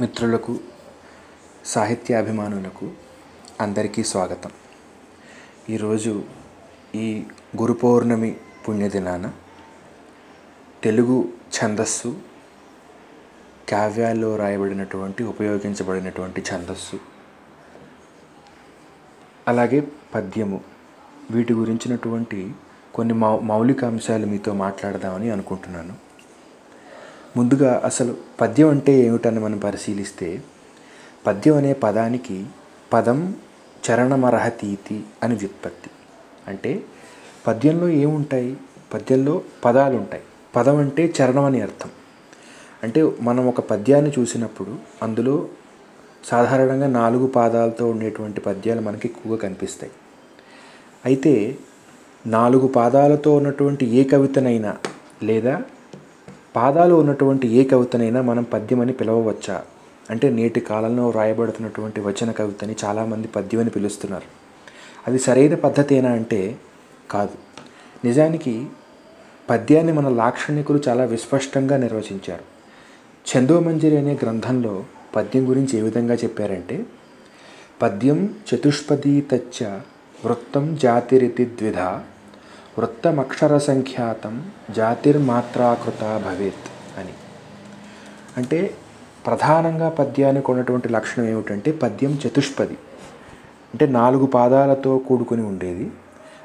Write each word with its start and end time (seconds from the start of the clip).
మిత్రులకు 0.00 0.54
సాహిత్యాభిమానులకు 1.64 2.86
అందరికీ 3.60 4.02
స్వాగతం. 4.02 4.52
ఈరోజు 5.74 6.12
ఈ 7.02 7.06
గురు 7.60 7.74
పౌర్ణమి 7.82 8.30
పుణ్యదినాన 8.64 9.26
తెలుగు 10.84 11.16
ఛందస్సు 11.56 12.10
కావ్యాల్లో 13.72 14.36
రాయబడినటువంటి 14.36 15.24
ఉపయోగించబడినటువంటి 15.32 16.42
ఛందస్సు 16.50 16.98
అలాగే 19.48 19.80
పద్యము 20.14 20.60
వీటి 21.30 21.54
గురించినటువంటి 21.62 22.40
కొన్ని 22.98 23.16
మౌ 23.24 23.34
మౌలిక 23.52 23.84
అంశాలు 23.84 24.28
మీతో 24.34 24.52
మాట్లాడదామని 24.64 25.30
అనుకుంటున్నాను. 25.30 25.96
ముందుగా 27.36 27.82
అసలు 27.84 28.16
పద్యం 28.40 28.68
అంటే 28.68 28.92
ఏమిటని 28.92 29.40
మనం 29.40 29.58
పరిశీలిస్తే 29.58 30.42
పద్యం 31.26 31.56
అనే 31.56 31.72
పదానికి 31.72 32.46
పదం 32.92 33.34
చరణమర్హతీతి 33.86 35.04
అని 35.22 35.34
వ్యుత్పత్తి. 35.34 35.90
అంటే 36.48 36.82
పద్యంలో 37.46 37.88
ఏముంటాయి? 37.88 38.56
పద్యంలో 38.94 39.42
పదాలు 39.64 39.96
ఉంటాయి 39.96 40.22
పదం 40.56 40.76
అంటే 40.76 41.14
చరణం 41.22 41.44
అని 41.44 41.60
అర్థం. 41.60 41.90
అంటే 42.82 43.12
మనం 43.20 43.48
ఒక 43.48 43.60
పద్యాన్ని 43.60 44.12
చూసినప్పుడు 44.18 44.76
అందులో 45.02 45.48
సాధారణంగా 46.24 46.86
నాలుగు 46.86 47.26
పాదాలతో 47.26 47.90
ఉండేటువంటి 47.90 48.40
పద్యాలు 48.40 48.80
మనకి 48.80 49.08
ఎక్కువగా 49.08 49.38
కనిపిస్తాయి. 49.38 49.92
అయితే 51.04 51.58
నాలుగు 52.26 52.68
పాదాలతో 52.68 53.36
ఉన్నటువంటి 53.36 53.86
ఏ 53.86 54.04
కవితనైనా 54.04 54.76
లేదా 55.22 55.62
పాదాలు 56.56 56.94
ఉన్నటువంటి 56.94 57.48
ఏ 57.48 57.64
కవితనైనా 57.64 58.22
మనం 58.22 58.42
పద్యం 58.42 58.80
అని 58.80 58.92
పిలవవచ్చా? 58.92 59.62
అంటే 60.10 60.30
నేటి 60.30 60.60
కాలంలో 60.60 61.08
వ్రాయబడుతున్నటువంటి 61.08 62.00
వచన 62.00 62.30
కవితని 62.30 62.76
చాలామంది 62.84 63.28
పద్యం 63.28 63.60
అని 63.60 63.70
పిలుస్తున్నారు. 63.70 64.24
అది 65.06 65.18
సరైన 65.18 65.54
పద్ధతేనా 65.54 66.10
అంటే 66.10 66.56
కాదు. 67.10 67.30
నిజానికి 68.04 68.66
పద్యాన్ని 69.50 69.92
మన 69.92 70.08
లాక్షణికులు 70.08 70.80
చాలా 70.88 71.04
విస్పష్టంగా 71.04 71.76
నిర్వచించారు. 71.76 72.56
చందోమంజరి 73.36 73.96
అనే 73.96 74.18
గ్రంథంలో 74.22 74.84
పద్యం 75.16 75.50
గురించి 75.50 75.78
ఏ 75.78 75.82
విధంగా 75.82 76.14
చెప్పారంటే 76.14 76.86
పద్యం 77.82 78.34
చతుష్పదీ 78.54 79.20
తచ్చ 79.20 79.66
వృత్తం 80.24 80.76
జాతిరితి 80.76 81.44
ద్విధ 81.44 81.78
వృత్తమక్షర 82.78 83.58
సంఖ్యాతం 83.58 84.50
జాతిర్మాత్రాకృత 84.70 86.22
భవేత్ 86.24 86.98
అని. 86.98 87.12
అంటే 88.36 88.74
ప్రధానంగా 89.26 89.88
పద్యానికి 89.88 90.50
ఉన్నటువంటి 90.50 90.88
లక్షణం 90.88 91.26
ఏమిటంటే 91.26 91.72
పద్యం 91.72 92.18
చతుష్పది. 92.26 92.72
అంటే 93.72 93.86
నాలుగు 93.86 94.26
పాదాలతో 94.26 94.98
కూడుకుని 94.98 95.42
ఉండేది. 95.42 95.90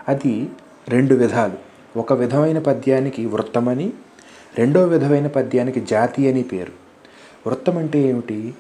అది 0.07 0.49
రెండు 0.89 1.15
విధాలు. 1.15 1.71
ఒక 1.99 2.13
విధమైన 2.13 2.59
పద్యానికి 2.59 3.25
వృత్తమని 3.25 3.93
రెండో 4.57 4.83
విధమైన 4.83 5.27
పద్యానికి 5.27 5.81
జాతి 5.81 6.29
అని 6.29 6.43
పేరు. 6.43 6.71
వృత్తం 7.47 7.77
అంటే 7.77 7.99
ఏమిటి? 7.99 8.53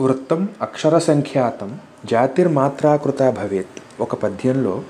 వృత్తం 0.00 0.48
అక్షర 0.62 0.98
సంఖ్యాతం 0.98 1.78
జాతిర్మాత్రాకృత 2.04 3.22
భవేత్. 3.22 4.02
ఒక 4.02 4.14
పద్యంలో 4.14 4.82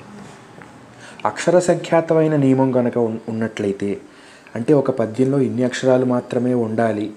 అక్షర 1.24 1.58
సంఖ్యాతమైన 1.58 2.36
నియమం 2.36 2.72
కనుక 2.72 2.98
ఉన్నట్లయితే 3.28 4.00
అంటే 4.56 4.72
ఒక 4.72 4.90
పద్యంలో 4.90 5.38
ఇన్ని 5.38 5.64
అక్షరాలు 5.64 6.04
మాత్రమే 6.04 6.54
ఉండాలి 6.54 7.10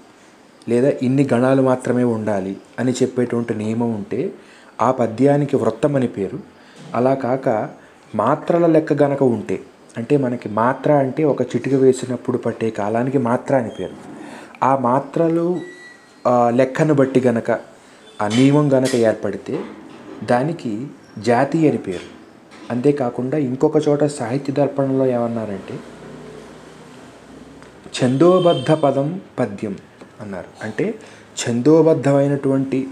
లేదా 0.69 0.89
ఇన్ని 1.01 1.29
గణాలు 1.33 1.61
మాత్రమే 1.61 2.03
ఉండాలి 2.03 2.57
అని 2.79 2.91
చెప్పేటువంటి 2.91 3.53
నియమం 3.53 3.95
ఉంటే 3.95 4.33
ఆ 4.81 4.91
పద్యానికి 4.91 5.55
వృత్తం 5.55 5.95
అని 5.95 6.07
పేరు. 6.07 6.39
అలా 6.95 7.13
కాక 7.13 7.69
మాత్రల 8.15 8.65
లెక్క 8.65 8.93
గనక 9.03 9.23
ఉంటే 9.23 9.59
అంటే 9.97 10.17
మనకి 10.17 10.49
మాత్ర 10.49 10.91
అంటే 10.93 11.23
ఒక 11.23 11.41
చిటిక 11.41 11.73
వేసినప్పుడు 11.73 12.37
పట్టే 12.37 12.69
కాలానికి 12.69 13.17
మాత్ర 13.17 13.55
అని 13.55 13.69
పేరు. 13.69 13.95
ఆ 14.63 14.75
మాత్రలు 14.75 15.59
లెక్కను 16.49 16.93
బట్టి 16.93 17.19
గనక 17.19 17.51
ఆ 18.21 18.27
నియమం 18.27 18.73
గనక 18.73 18.95
ఏర్పడితే 18.95 19.59
దానికి 20.23 20.87
జాతి 21.19 21.69
అని 21.69 21.77
పేరు. 21.77 22.22
అంతేకాకుండా 22.71 23.37
ఇంకొక 23.37 23.87
చోట 23.87 24.03
సాహిత్య 24.03 24.53
దర్పణంలో 24.53 25.05
ఏమన్నారంటే 25.05 25.79
ఛందోబద్ధ 27.99 28.71
పదం 28.71 29.21
పద్యం 29.39 29.77
అన్నారు. 30.21 30.63
అంటే 30.63 30.95
ఛందోబద్ధమైనటువంటి 31.41 32.87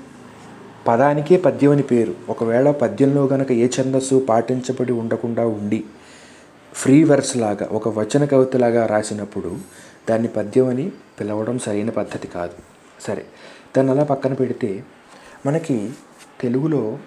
పదానికే 0.88 1.38
పద్యం 1.38 1.72
అని 1.72 1.84
పేరు. 1.84 2.16
ఒకవేళ 2.30 2.72
పద్యంలో 2.72 3.26
గనక 3.26 3.52
ఏ 3.52 3.68
ఛందస్సు 3.68 4.26
పాటించబడి 4.30 4.94
ఉండకుండా 4.94 5.48
ఉండి 5.48 5.84
ఫ్రీ 6.74 7.04
వెర్స్ 7.04 7.38
లాగా 7.38 7.70
ఒక 7.72 8.00
వచన 8.00 8.26
కవితలాగా 8.26 8.86
రాసినప్పుడు 8.86 9.58
దాన్ని 10.10 10.28
పద్యం 10.28 10.68
అని 10.68 10.92
పిలవడం 11.20 11.60
సరైన 11.60 11.90
పద్ధతి 11.90 12.28
కాదు. 12.28 12.54
సరే 13.02 13.26
దాన్ని 13.78 13.94
అలా 13.94 14.04
పక్కన 14.04 14.34
పెడితే 14.34 14.84
మనకి 15.46 15.92
తెలుగులో 16.42 16.98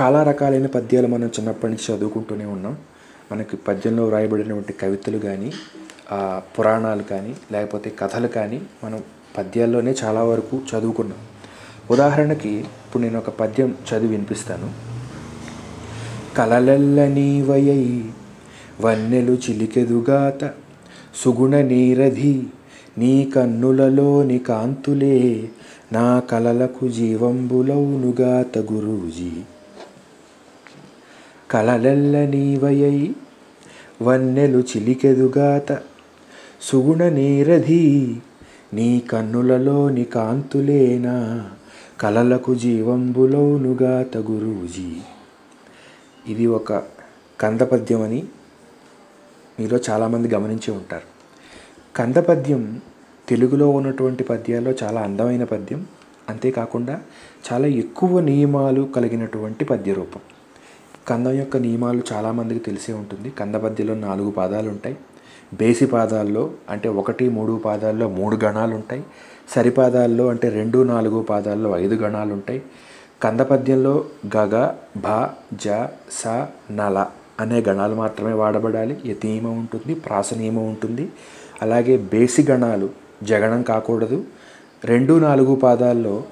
చాలా 0.00 0.22
రకాలైన 0.22 0.66
పద్యాలు 0.66 1.06
మనం 1.06 1.28
చిన్నప్పటి 1.28 1.72
నుంచి 1.72 1.86
చదువుకుంటూనే 1.88 2.44
ఉన్నాం. 2.44 2.76
మనకి 3.32 3.56
పద్యంలో 3.56 4.04
వ్రాయబడినటువంటి 4.06 4.72
కవితలు 4.72 5.18
కానీ 5.18 5.52
పురాణాలు 6.54 7.02
కానీ 7.02 7.34
లేకపోతే 7.52 7.92
కథలు 7.98 8.28
కానీ 8.28 8.58
మనం 8.84 9.02
పద్యాల్లోనే 9.38 9.94
చాలా 10.04 10.22
వరకు 10.24 10.60
చదువుకున్నాం. 10.70 11.18
ఉదాహరణకి 11.90 12.48
ఇప్పుడు 12.48 13.02
నేను 13.02 13.18
ఒక 13.18 13.30
పద్యం 13.40 13.70
చదివి 13.88 14.12
వినిపిస్తాను. 14.14 14.68
కలలెల్ల 16.36 17.06
నీవయై 17.06 18.04
వన్నెలు 18.80 19.32
చిలికెదుగాత 19.32 20.50
సుగుణ 21.24 21.54
నీరధి 21.72 22.34
నీ 22.98 23.14
కన్నులలోని 23.34 24.38
కాంతులే 24.38 25.48
నా 25.92 26.20
కలలకు 26.20 26.88
జీవంబులౌనుగాత 26.88 28.58
గురూజీ. 28.58 29.32
కలలెల్ల 31.52 32.24
నీవయై 32.24 33.14
వన్నెలు 34.02 34.58
చిలికెదుగాత. 34.58 35.78
సుగుణ 36.62 37.08
నీరధి 37.08 38.16
నీ 38.74 39.00
కన్నులలోని 39.00 40.04
కాంతులేనా. 40.04 41.50
కలలకు 42.00 42.54
జీవంబులోనుగాత 42.54 44.16
గురూజీ. 44.16 44.96
ఇది 46.28 46.46
ఒక 46.46 46.82
కందపద్యం 47.40 48.02
అని 48.02 48.24
మీలో 49.60 49.78
చాలామంది 49.90 50.28
గమనించి 50.28 50.70
ఉంటారు. 50.70 51.06
కందపద్యం 51.96 52.80
తెలుగులో 53.28 53.70
ఉన్నటువంటి 53.70 54.24
పద్యాల్లో 54.24 54.74
చాలా 54.82 55.00
అందమైన 55.00 55.44
పద్యం. 55.44 55.86
అంతేకాకుండా 56.28 57.00
చాలా 57.52 57.66
ఎక్కువ 57.66 58.20
నియమాలు 58.20 58.82
కలిగినటువంటి 58.82 59.64
పద్య 59.64 59.92
రూపం 59.92 60.20
కందం 61.08 61.32
యొక్క 61.32 61.56
నియమాలు 61.56 62.02
చాలామందికి 62.12 62.60
తెలిసే 62.60 62.92
ఉంటుంది. 62.92 63.30
కంద 63.30 63.54
పద్యలో 63.54 63.94
నాలుగు 63.94 64.30
పాదాలు 64.30 64.68
ఉంటాయి. 64.68 64.96
బేసి 65.54 65.86
పాదాల్లో 65.86 66.50
అంటే 66.70 66.88
ఒకటి 66.88 67.28
మూడు 67.28 67.60
పాదాల్లో 67.64 68.08
మూడు 68.08 68.36
గణాలు 68.44 68.74
ఉంటాయి. 68.74 69.02
సరిపాదాల్లో 69.54 70.28
అంటే 70.28 70.48
రెండు 70.48 70.78
నాలుగు 70.82 71.22
పాదాల్లో 71.22 71.70
ఐదు 71.78 71.94
గణాలు 71.94 72.32
ఉంటాయి. 72.32 72.62
కంద 73.22 73.40
పద్యంలో 73.40 74.04
గగ 74.36 74.54
భ 74.96 75.08
జ 75.54 75.68
స 76.12 76.26
నల 76.70 77.06
అనే 77.40 77.58
గణాలు 77.68 77.94
మాత్రమే 77.94 78.32
వాడబడాలి. 78.32 78.94
యతి 79.06 79.28
నియమం 79.28 79.54
ఉంటుంది 79.58 79.94
ప్రాస 79.94 80.34
నియమం 80.34 80.64
ఉంటుంది. 80.68 81.04
అలాగే 81.62 81.96
బేసి 82.12 82.42
గణాలు 82.50 82.88
జగణం 83.22 83.62
కాకూడదు. 83.62 84.24
రెండు 84.84 85.14
నాలుగు 85.18 85.54
పాదాల్లో 85.54 86.24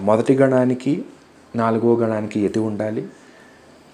మొదటి 0.00 0.34
గణానికి 0.34 1.04
నాలుగో 1.56 1.94
గణానికి 1.96 2.38
యతి 2.44 2.58
ఉండాలి. 2.58 3.04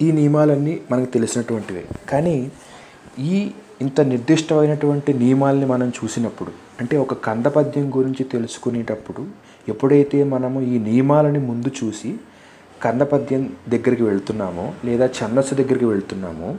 ఈ 0.03 0.13
నియమాలన్నీ 0.13 0.81
మనకు 0.91 1.11
తెలిసినటువంటివే. 1.11 1.85
కానీ 2.11 2.51
ఈ 3.19 3.51
ఇంత 3.81 4.01
నిర్దిష్టమైనటువంటి 4.01 5.15
నియమాల్ని 5.15 5.67
మనం 5.67 5.89
చూసినప్పుడు 5.89 6.51
అంటే 6.81 6.97
ఒక 6.97 7.15
కంద 7.15 7.47
పద్యం 7.47 7.93
గురించి 7.97 8.25
తెలుసుకునేటప్పుడు 8.25 9.27
ఎప్పుడైతే 9.69 10.25
మనము 10.25 10.61
ఈ 10.61 10.79
నియమాలని 10.79 11.39
ముందు 11.39 11.71
చూసి 11.85 12.15
కంద 12.83 13.01
పద్యం 13.01 13.53
దగ్గరికి 13.69 14.03
వెళ్తున్నామో 14.03 14.73
లేదా 14.85 15.07
ఛందస్సు 15.07 15.55
దగ్గరికి 15.55 15.85
వెళ్తున్నామో 15.85 16.55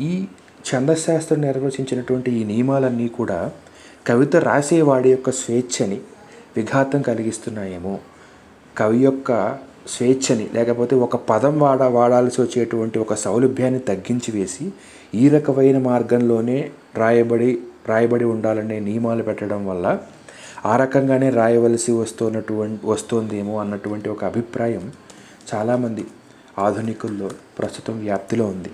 ఈ 0.00 0.26
ఛందశాస్త్రం 0.68 1.40
నిర్వచించినటువంటి 1.40 2.30
ఈ 2.32 2.44
నియమాలన్నీ 2.44 3.08
కూడా 3.08 3.50
కవిత 4.06 4.36
రాసేవాడి 4.36 5.10
యొక్క 5.10 5.30
స్వేచ్ఛని 5.30 6.00
విఘాతం 6.56 7.02
కలిగిస్తున్నాయేమో. 7.02 7.98
కవి 8.78 8.98
యొక్క 8.98 9.58
స్వేచ్ఛని 9.86 10.50
లేకపోతే 10.54 10.96
ఒక 10.96 11.16
పదం 11.16 11.58
వాడ 11.58 11.82
వాడాల్సి 11.82 12.42
వచ్చేటువంటి 12.42 12.98
ఒక 12.98 13.14
సౌలభ్యాన్ని 13.14 13.80
తగ్గించి 13.80 14.40
వేసి 14.40 14.72
ఈ 15.14 15.28
రకమైన 15.28 15.78
మార్గంలోనే 15.78 16.70
రాయబడి 16.94 17.58
రాయబడి 17.88 18.24
ఉండాలనే 18.24 18.80
నియమాలు 18.80 19.22
పెట్టడం 19.22 19.66
వల్ల 19.66 19.98
ఆ 20.66 20.76
రకంగానే 20.76 21.30
రాయవలసి 21.30 21.92
వస్తున్నటువంటి 21.92 22.86
వస్తోందేమో 22.86 23.60
అన్నటువంటి 23.60 24.08
ఒక 24.08 24.24
అభిప్రాయం 24.24 24.92
చాలామంది 25.54 26.04
ఆధునికుల్లో 26.58 27.30
ప్రస్తుతం 27.58 28.00
వ్యాప్తిలో 28.00 28.44
ఉంది. 28.44 28.70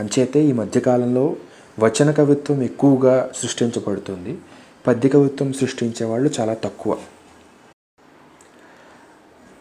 అంచేతే 0.00 0.44
ఈ 0.44 0.52
మధ్యకాలంలో 0.52 1.36
వచన 1.80 2.10
కవిత్వం 2.10 2.62
ఎక్కువగా 2.62 3.30
సృష్టించబడుతుంది. 3.34 4.38
పద్య 4.86 5.08
కవిత్వం 5.08 5.52
సృష్టించే 5.52 6.06
వాళ్ళు 6.06 6.30
చాలా 6.40 6.54
తక్కువ. 6.54 6.96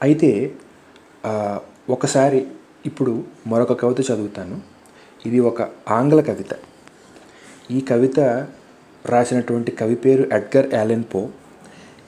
అయితే 0.01 0.53
ఒకసారి 1.89 2.47
ఇప్పుడు 2.85 3.23
మరొక 3.47 3.73
కవిత 3.81 3.99
చదువుతాను. 4.11 4.61
ఇది 5.25 5.39
ఒక 5.39 5.61
ఆంగ్ల 5.89 6.21
కవిత. 6.21 6.53
ఈ 7.71 7.79
కవిత 7.81 8.19
రాసినటువంటి 9.05 9.71
కవి 9.71 9.95
పేరు 9.95 10.23
ఎడ్గర్ 10.33 10.73
యాలెన్ 10.73 11.03
పో. 11.13 11.29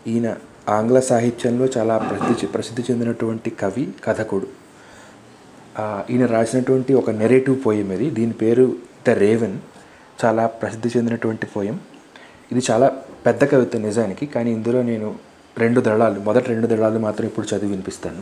ఈయన 0.08 0.36
ఆంగ్ల 0.70 1.00
సాహిత్యంలో 1.00 1.66
చాలా 1.78 1.98
ప్రసిద్ధి 1.98 2.48
ప్రసిద్ధి 2.48 2.84
చెందినటువంటి 2.90 3.50
కవి 3.50 3.86
కథకుడు. 4.04 4.48
ఈయన 6.10 6.26
రాసినటువంటి 6.26 6.94
ఒక 6.94 7.10
నెరేటివ్ 7.10 7.58
పోయం 7.66 7.92
ఇది. 7.92 8.10
దీని 8.10 8.34
పేరు 8.34 8.66
ద 9.08 9.10
రేవెన్. 9.10 9.58
చాలా 10.26 10.46
ప్రసిద్ధి 10.48 10.90
చెందినటువంటి 10.98 11.46
పోయం 11.46 11.80
ఇది 12.52 12.62
చాలా 12.72 12.88
పెద్ద 13.26 13.44
కవిత 13.46 13.76
నిజానికి 13.78 14.26
కానీ 14.26 14.50
ఇందులో 14.52 14.82
నేను 14.82 15.16
రెండు 15.58 15.82
దళాలు 15.82 16.20
మొదటి 16.20 16.48
రెండు 16.48 16.68
దళాలు 16.68 17.00
మాత్రం 17.00 17.26
ఇప్పుడు 17.28 17.48
చదివి 17.48 17.72
వినిపిస్తాను. 17.72 18.22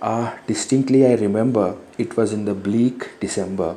Ah, 0.00 0.38
distinctly 0.46 1.04
I 1.06 1.14
remember 1.14 1.76
it 1.98 2.16
was 2.16 2.32
in 2.32 2.44
the 2.44 2.54
bleak 2.54 3.18
December, 3.20 3.76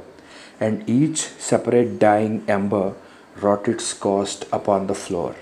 and 0.59 0.87
each 0.87 1.21
separate 1.49 1.97
dying 1.97 2.43
ember 2.47 2.93
wrought 3.41 3.67
its 3.67 3.93
cost 3.93 4.45
upon 4.53 4.85
the 4.85 4.93
floor. 4.93 5.35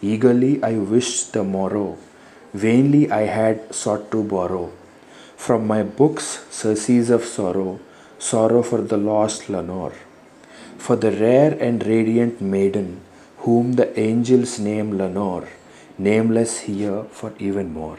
Eagerly 0.00 0.62
I 0.62 0.78
wished 0.78 1.34
the 1.34 1.44
morrow, 1.44 1.98
vainly 2.54 3.10
I 3.10 3.22
had 3.22 3.74
sought 3.74 4.10
to 4.12 4.22
borrow 4.22 4.72
from 5.36 5.66
my 5.66 5.82
books 5.82 6.44
surcease 6.50 7.10
of 7.10 7.24
sorrow, 7.24 7.78
sorrow 8.18 8.62
for 8.62 8.80
the 8.80 8.96
lost 8.96 9.50
Lenore, 9.50 9.92
for 10.78 10.96
the 10.96 11.12
rare 11.12 11.52
and 11.60 11.86
radiant 11.86 12.40
maiden 12.40 13.00
whom 13.44 13.74
the 13.74 13.88
angels 14.00 14.58
name 14.58 14.96
Lenore, 14.96 15.48
nameless 15.98 16.60
here 16.60 17.04
for 17.10 17.32
even 17.38 17.72
more. 17.72 17.98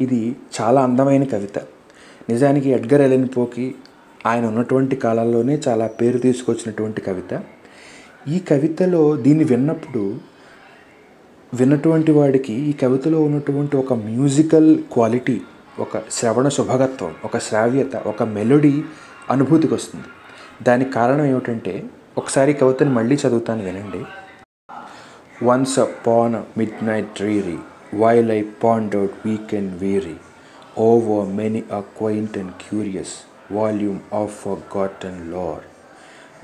ఇది 0.00 0.36
చాలా 0.60 0.82
అందమైన 0.82 1.24
కవిత. 1.24 1.58
నిజానికి 2.28 2.70
Edgar 2.70 3.00
Ellen 3.00 3.28
పోకి 3.36 3.74
ఆయన 4.26 4.46
ఉన్నటువంటి 4.46 4.96
కాలాల్లోనే 4.96 5.60
చాలా 5.68 5.86
పేరు 5.86 6.18
తీసుకొచ్చినటువంటి 6.18 7.00
కవిత. 7.00 7.42
ఈ 8.28 8.38
కవితలో 8.38 9.16
దీన్ని 9.16 9.44
విన్నప్పుడు 9.44 10.20
విన్నటువంటి 11.54 12.12
వాడికి 12.12 12.52
ఈ 12.52 12.72
కవితలో 12.72 13.22
ఉన్నటువంటి 13.22 13.76
ఒక 13.76 13.92
మ్యూజికల్ 13.92 14.78
క్వాలిటీ 14.92 15.40
ఒక 15.78 16.10
శ్రవణ 16.10 16.48
శుభగత్వం 16.48 17.14
ఒక 17.24 17.38
శ్రావ్యత 17.38 17.96
ఒక 17.96 18.22
మెలోడీ 18.22 18.82
అనుభూతికి 19.30 19.74
వస్తుంది. 19.74 20.04
దానికి 20.64 20.92
కారణం 20.92 21.24
ఏమిటంటే 21.24 21.84
ఒకసారి 22.18 22.52
కవితను 22.52 22.70
కవితని 22.70 22.90
మళ్ళీ 22.90 23.18
చదువుతాను 23.26 23.64
వినండి. 23.64 24.04
Once 25.44 25.78
upon 25.78 26.36
midnight 26.86 27.20
dreary 27.20 27.56
while 27.90 28.30
I 28.30 28.42
pondered 28.42 29.12
weak 29.24 29.52
and 29.52 29.80
weary 29.80 30.18
over 30.76 31.24
many 31.24 31.64
a 31.70 31.82
quaint 31.82 32.36
and 32.36 32.58
curious 32.58 33.24
volume 33.50 34.02
of 34.12 34.30
forgotten 34.30 35.32
lore, 35.32 35.64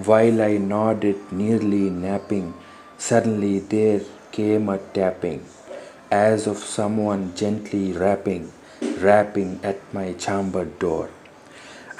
while 0.04 0.40
I 0.42 0.56
nodded 0.56 1.16
nearly 1.30 1.90
napping, 1.90 2.54
suddenly 2.98 3.58
there 3.58 4.00
came 4.32 4.68
a 4.68 4.78
tapping, 4.78 5.42
as 6.10 6.46
of 6.46 6.58
someone 6.58 7.32
gently 7.36 7.92
rapping, 7.92 8.50
rapping 9.00 9.60
at 9.62 9.76
my 9.92 10.12
chamber 10.14 10.64
door. 10.80 11.08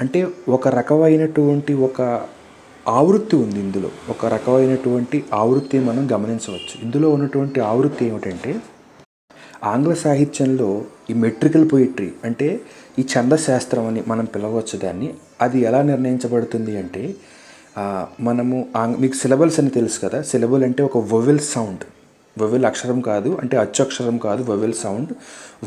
అంటే 0.00 0.28
ఒక 0.48 0.68
రకమైనటువంటి 0.68 1.72
ఒక 1.72 2.00
ఆవృత్తి 2.88 3.36
ఉంది 3.36 3.60
ఇందులో 3.60 3.90
ఒక 4.10 4.26
రకమైనటువంటి 4.26 5.24
ఆవృత్తి 5.32 5.78
మనం 5.78 6.08
గమనించవచ్చు 6.12 6.74
ఇందులో 6.82 7.10
ఉన్నటువంటి 7.10 7.60
ఆవృత్తి 7.60 8.04
ఏమిటంటే 8.04 8.56
ఆంగ్ల 9.64 9.94
సాహిత్యంలో 9.94 10.68
ఈ 11.10 11.14
మెట్రికల్ 11.14 11.66
పొయిట్రీ 11.70 12.10
అంటే 12.24 12.60
ఈ 12.98 13.02
ఛందశాస్త్రం 13.12 13.86
అని 13.86 14.02
మనం 14.08 14.24
పిలవచ్చు 14.24 14.78
దాన్ని 14.78 15.08
అది 15.40 15.58
ఎలా 15.60 15.82
నిర్ణయించబడుతుంది 15.82 16.78
అంటే 16.78 17.14
మనము 18.20 18.56
ఆంగ్ 18.76 18.96
మీకు 19.00 19.14
సిలబల్స్ 19.14 19.60
అని 19.60 19.70
తెలుసు 19.70 19.98
కదా 20.06 20.22
సిలబల్ 20.22 20.64
అంటే 20.64 20.82
ఒక 20.82 20.98
వొవెల్ 21.12 21.40
సౌండ్. 21.54 21.84
వొవెల్ 22.36 22.64
అక్షరం 22.64 23.00
కాదు 23.00 23.38
అంటే 23.42 23.56
అచ్చు 23.56 23.80
అక్షరం 23.84 24.16
కాదు 24.18 24.42
వొవెల్ 24.42 24.74
సౌండ్. 24.74 25.10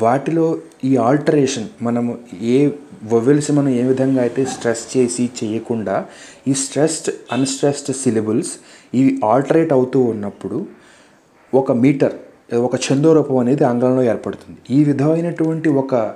వాటిలో 0.02 0.46
ఈ 0.84 0.92
ఆల్టరేషన్ 0.98 1.68
మనము 1.82 2.18
ఏ 2.56 2.58
వొవెల్స్ 3.04 3.52
మనం 3.52 3.70
ఏ 3.70 3.84
విధంగా 3.84 4.22
అయితే 4.22 4.46
స్ట్రెస్ 4.46 4.98
చేసి 4.98 5.30
చేయకుండా 5.40 6.06
ఈ 6.48 6.54
స్ట్రెస్డ్ 6.54 7.12
అన్స్ట్రెస్డ్ 7.32 7.96
సిలబుల్స్ 7.96 8.54
ఇవి 8.94 9.22
ఆల్టరేట్ 9.26 9.74
అవుతూ 9.74 10.00
ఉన్నప్పుడు 10.14 10.66
ఒక 11.54 11.72
మీటర్ 11.72 12.16
ఒక 12.54 12.76
చందోరూపం 12.76 13.38
అనేది 13.38 13.64
ఆంగ్లంలో 13.64 14.04
ఏర్పడుతుంది. 14.04 14.58
ఈ 14.70 14.84
విధమైనటువంటి 14.84 15.70
ఒక 15.70 16.14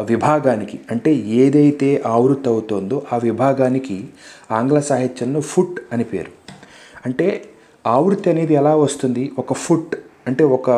విభాగానికి 0.00 0.80
అంటే 0.90 1.14
ఏదైతే 1.14 2.02
ఆవృత్తి 2.06 2.48
అవుతోందో 2.48 3.02
ఆ 3.12 3.16
విభాగానికి 3.16 4.04
ఆంగ్ల 4.50 4.80
సాహిత్యంలో 4.80 5.40
ఫుట్ 5.40 5.80
అని 5.92 6.04
పేరు. 6.04 6.30
అంటే 7.06 7.42
ఆవృత్తి 7.86 8.30
అనేది 8.30 8.54
ఎలా 8.54 8.76
వస్తుంది? 8.76 9.32
ఒక 9.38 9.52
ఫుట్ 9.52 9.94
అంటే 10.26 10.44
ఒక 10.44 10.70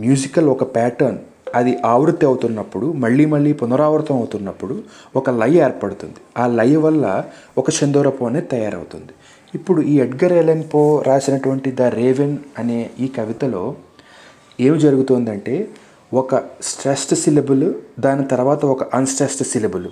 మ్యూజికల్ 0.00 0.48
ఒక 0.48 0.74
ప్యాటర్న్ 0.74 1.18
అది 1.54 1.78
ఆవృత్తి 1.84 2.26
అవుతున్నప్పుడు 2.26 2.92
మళ్ళీ 2.92 3.26
మళ్ళీ 3.26 3.52
పునరావృతం 3.52 4.16
అవుతున్నప్పుడు 4.16 4.82
ఒక 5.16 5.30
లయ 5.30 5.64
ఏర్పడుతుంది. 5.64 6.14
ఆ 6.38 6.46
లయ 6.46 6.76
వల్ల 6.76 7.24
ఒక 7.58 7.66
చందోరూపం 7.84 8.26
అనేది 8.26 8.46
తయారవుతుంది. 8.46 9.12
ఇప్పుడు 9.54 9.82
ఈ 9.82 10.00
ఎడ్గర్ 10.00 10.32
ఎలెన్ 10.32 10.64
పో 10.74 11.02
రాసినటువంటి 11.06 11.70
ద 11.70 11.82
రేవెన్ 11.82 12.38
అనే 12.58 12.90
ఈ 13.00 13.06
కవితలో 13.06 13.74
ఏం 14.60 14.78
జరుగుతుందంటే 14.78 15.70
ఒక 16.14 16.36
స్ట్రెస్డ్ 16.62 17.18
సిలబుల్ 17.18 17.74
దాని 18.00 18.24
తర్వాత 18.28 18.64
ఒక 18.64 18.94
అన్స్ట్రెస్డ్ 18.94 19.46
సిలబుల్ 19.46 19.88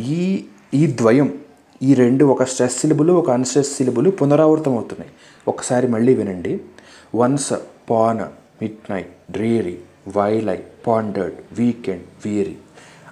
ఈ 0.00 0.44
ఈ 0.74 0.86
ద్వయం 0.86 1.38
ఈ 1.82 1.94
రెండు 1.94 2.24
ఒక 2.24 2.42
స్ట్రెస్ 2.42 2.78
సిలబుల్ 2.78 3.10
ఒక 3.10 3.30
అన్స్ట్రెస్ 3.30 3.76
సిలబుల్ 3.76 4.12
పునరావృతం 4.22 4.72
అవుతున్నాయి 4.72 5.12
ఒకసారి 5.48 5.88
మళ్ళీ 5.88 6.14
వినండి. 6.14 6.60
Once 7.14 7.52
upon 7.90 8.20
midnight 8.92 9.08
dreary 9.30 9.78
while I 10.16 10.58
pondered 10.86 11.34
weak and 11.52 12.02
weary 12.24 12.56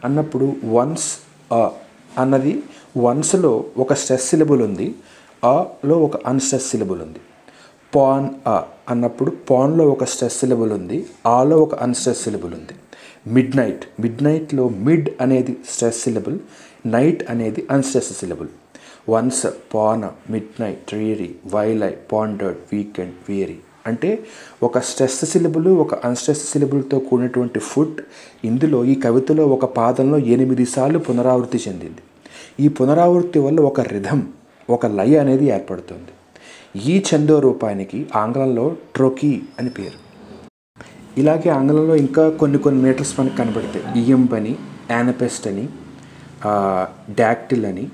అన్నప్పుడు 0.04 0.56
వన్స్ 0.64 1.08
అన్నది 2.18 2.62
వన్స్లో 2.98 3.64
ఒక 3.78 3.92
స్ట్రెస్ 3.92 4.28
సిలబుల్ 4.28 4.62
ఉంది 4.62 4.94
అలో 5.44 6.02
ఒక 6.02 6.26
అన్స్ట్రెస్ 6.26 6.70
సిలబుల్ 6.70 7.02
ఉంది. 7.02 7.20
పాన్ 7.94 8.28
అ 8.46 8.62
అన్నప్పుడు 8.92 9.30
పాన్లో 9.50 9.84
ఒక 9.94 10.04
స్ట్రెస్ 10.12 10.38
సిలబుల్ 10.40 10.72
ఉంది 10.78 10.98
ఆలో 11.26 11.56
ఒక 11.64 11.74
అన్స్ట్రెస్ 11.84 12.22
సిలబుల్ 12.24 12.54
ఉంది. 12.58 12.74
మిడ్ 13.34 13.54
నైట్ 13.56 13.84
మిడ్ 14.02 14.22
నైట్లో 14.26 14.64
మిడ్ 14.86 15.10
అనేది 15.20 15.54
స్ట్రెస్ 15.72 16.00
సిలబుల్ 16.04 16.38
నైట్ 16.94 17.22
అనేది 17.30 17.60
unstress 17.70 18.12
syllable 18.20 18.50
once 19.08 19.44
upon 19.74 20.08
midnight 20.62 20.80
dreary 20.88 21.30
while I 21.54 21.92
pondered 22.12 22.60
weak and 22.72 23.14
weary 23.28 23.58
అంటే 23.86 24.10
ఒక 24.62 24.78
స్ట్రెస్ 24.88 25.20
సిలబుల్ 25.32 25.68
ఒక 25.84 25.94
అన్స్ట్రెస్ 26.08 26.42
సిలబుల్తో 26.50 26.98
కూడినటువంటి 26.98 27.60
ఫుడ్ 27.70 28.00
ఇందులో 28.44 28.80
ఈ 28.92 28.94
కవితలో 29.04 29.44
ఒక 29.56 29.64
పాదంలో 29.78 30.18
ఎనిమిది 30.34 30.64
సార్లు 30.74 30.98
పునరావృతి 31.06 31.58
చెందింది. 31.68 32.02
ఈ 32.64 32.68
పునరావృత్తి 32.78 33.38
వల్ల 33.38 33.60
ఒక 33.70 33.80
రిధం 33.94 34.20
ఒక 34.70 34.86
లయ 34.98 35.14
అనేది 35.22 35.46
ఏర్పడుతుంది. 35.56 36.11
ఈ 36.74 36.92
చందో 37.08 37.38
రూపానికి 37.38 37.98
ఆంగ్లంలో 38.16 38.76
ట్రోకీ 38.96 39.42
అని 39.60 39.70
పేరు. 39.70 39.98
ఇలాగే 41.20 41.48
ఆంగ్లంలో 41.50 41.94
ఇంకా 41.96 42.30
కొన్ని 42.30 42.58
కొన్ని 42.58 42.82
మీటర్స్ 42.82 43.20
మనకు 43.20 43.36
కనబడతాయి. 43.36 43.84
ఇయంప్ 44.02 44.34
అని 44.34 44.52
యానపెస్ట్ 44.90 45.46
అని 45.48 45.64
డాక్టిల్ 47.18 47.64
అని 47.66 47.84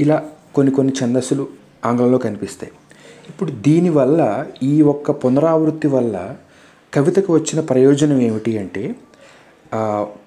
ఇలా 0.00 0.22
కొన్ని 0.54 0.72
కొన్ని 0.72 0.92
ఛందస్సులు 1.00 1.46
ఆంగ్లంలో 1.84 2.18
కనిపిస్తాయి. 2.18 2.72
ఇప్పుడు 3.28 3.50
దీనివల్ల 3.50 4.46
ఈ 4.62 4.82
ఒక్క 4.82 5.10
పునరావృత్తి 5.10 5.88
వల్ల 5.88 6.36
కవితకు 6.92 7.30
వచ్చిన 7.34 7.60
ప్రయోజనం 7.60 8.20
ఏమిటి 8.20 8.58
అంటే 8.58 8.84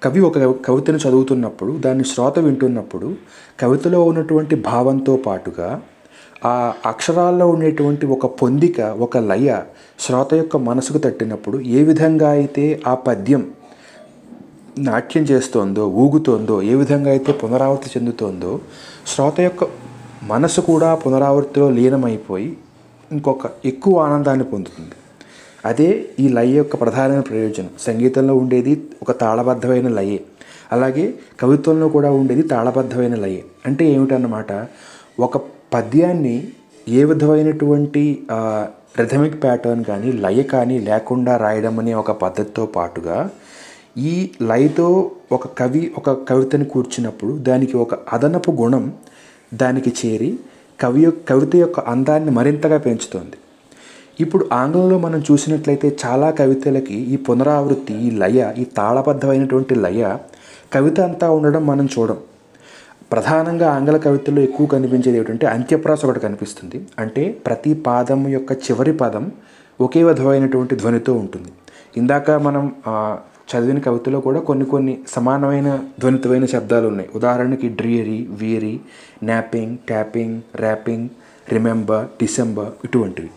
కవి 0.04 0.20
ఒక 0.20 0.38
కవితను 0.66 0.98
చదువుతున్నప్పుడు 0.98 1.72
దాన్ని 1.76 2.04
శ్రోత 2.04 2.38
వింటున్నప్పుడు 2.38 3.08
కవితలో 3.60 4.04
ఉన్నటువంటి 4.04 4.54
భావంతో 4.56 5.16
పాటుగా 5.26 5.70
ఆ 6.44 6.72
అక్షరాల్లో 6.86 7.48
ఉండేటువంటి 7.48 8.06
ఒక 8.06 8.26
పొందిక 8.26 8.80
ఒక 8.80 9.18
లయ 9.18 9.60
శ్రోత 10.00 10.34
యొక్క 10.34 10.56
మనసుకు 10.56 10.98
తట్టినప్పుడు 10.98 11.58
ఏ 11.58 11.82
విధంగా 11.82 12.30
అయితే 12.30 12.82
ఆ 12.86 12.94
పద్యం 12.94 13.50
నాట్యం 14.78 15.22
చేస్తోందో 15.22 15.86
ఊగుతోందో 15.86 16.62
ఏ 16.62 16.74
విధంగా 16.74 17.10
అయితే 17.10 17.32
పునరావృతి 17.32 17.98
చెందుతోందో 17.98 18.60
శ్రోత 19.06 19.40
యొక్క 19.40 19.64
మనసు 20.22 20.60
కూడా 20.60 20.94
పునరావృతిలో 20.94 21.70
లీనమైపోయి 21.70 22.56
ఇంకొక 23.12 23.50
ఎక్కువ 23.64 23.98
ఆనందాన్ని 23.98 24.44
పొందుతుంది. 24.44 24.92
అదే 25.64 26.08
ఈ 26.20 26.28
లయ 26.28 26.50
యొక్క 26.50 26.80
ప్రధానమైన 26.80 27.20
ప్రయోజనం. 27.20 27.70
సంగీతంలో 27.80 28.36
ఉండేది 28.36 28.82
ఒక 29.02 29.20
తాళబద్ధమైన 29.20 29.88
లయే. 29.88 30.20
అలాగే 30.72 31.14
కవిత్వంలో 31.40 31.88
కూడా 31.88 32.10
ఉండేది 32.10 32.42
తాళబద్ధమైన 32.42 33.14
లయే. 33.14 33.44
అంటే 33.66 33.84
ఏమిటన్నమాట? 33.84 34.66
ఒక 35.20 35.59
పద్యాన్ని 35.72 36.36
ఏ 36.88 37.04
విధమైనటువంటి 37.04 38.02
రిథమిక్ 39.00 39.42
ప్యాటర్న్ 39.42 39.84
కానీ 39.84 40.12
లయ 40.12 40.42
కానీ 40.42 40.78
లేకుండా 40.78 41.36
రాయడం 41.36 41.78
అనే 41.78 41.92
ఒక 41.94 42.10
పద్ధతితో 42.10 42.66
పాటుగా 42.66 43.30
ఈ 43.98 44.30
లయతో 44.42 45.10
ఒక 45.32 45.46
కవి 45.58 45.82
ఒక 45.98 46.10
కవితని 46.28 46.64
కూర్చున్నప్పుడు 46.64 47.32
దానికి 47.48 47.76
ఒక 47.76 47.94
అదనపు 48.12 48.50
గుణం 48.50 48.92
దానికి 49.54 49.90
చేరి 50.00 50.38
కవి 50.80 51.02
యొక్క 51.02 51.20
కవిత 51.32 51.56
యొక్క 51.56 51.80
అందాన్ని 51.80 52.30
మరింతగా 52.30 52.78
పెంచుతుంది. 52.78 53.36
ఇప్పుడు 54.20 54.48
ఆంగ్లంలో 54.52 54.98
మనం 54.98 55.20
చూసినట్లయితే 55.30 55.88
చాలా 56.06 56.30
కవితలకి 56.30 56.94
ఈ 56.94 57.16
పునరావృత్తి 57.16 57.94
ఈ 58.06 58.10
లయ 58.22 58.52
ఈ 58.58 58.64
తాళబద్ధమైనటువంటి 58.64 59.74
లయ 59.74 60.02
కవిత 60.72 61.00
అంతా 61.00 61.30
ఉండడం 61.30 61.66
మనం 61.66 61.88
చూడం. 61.98 62.18
ప్రధానంగా 63.12 63.68
ఆంగ్ల 63.76 63.96
కవితల్లో 64.06 64.40
ఎక్కువ 64.48 64.66
కనిపించేది 64.74 65.16
ఏమిటంటే 65.20 65.46
అంత్యప్రాస 65.54 66.00
ఒకటి 66.06 66.20
కనిపిస్తుంది. 66.26 66.78
అంటే 67.02 67.22
ప్రతి 67.46 67.72
పాదం 67.86 68.20
యొక్క 68.36 68.52
చివరి 68.66 68.92
పదం 69.02 69.24
ఒకే 69.80 70.00
విధమైనటువంటి 70.08 70.74
ధ్వనితో 70.82 71.12
ఉంటుంది. 71.22 71.50
ఇందాక 72.00 72.30
మనం 72.46 72.64
చదివిన 73.50 73.78
కవితలో 73.86 74.18
కూడా 74.26 74.40
కొన్ని 74.48 74.66
కొన్ని 74.72 74.92
సమానమైన 75.14 75.68
ధ్వనితమైన 76.00 76.44
శబ్దాలు 76.52 76.86
ఉన్నాయి. 76.92 77.08
ఉదాహరణకి 77.18 77.68
dreary 77.80 78.18
weary 78.40 78.74
napping 79.30 79.74
tapping 79.88 80.36
rapping 80.62 81.08
remember 81.54 82.04
December 82.20 82.70
ఇటువంటివి. 82.88 83.30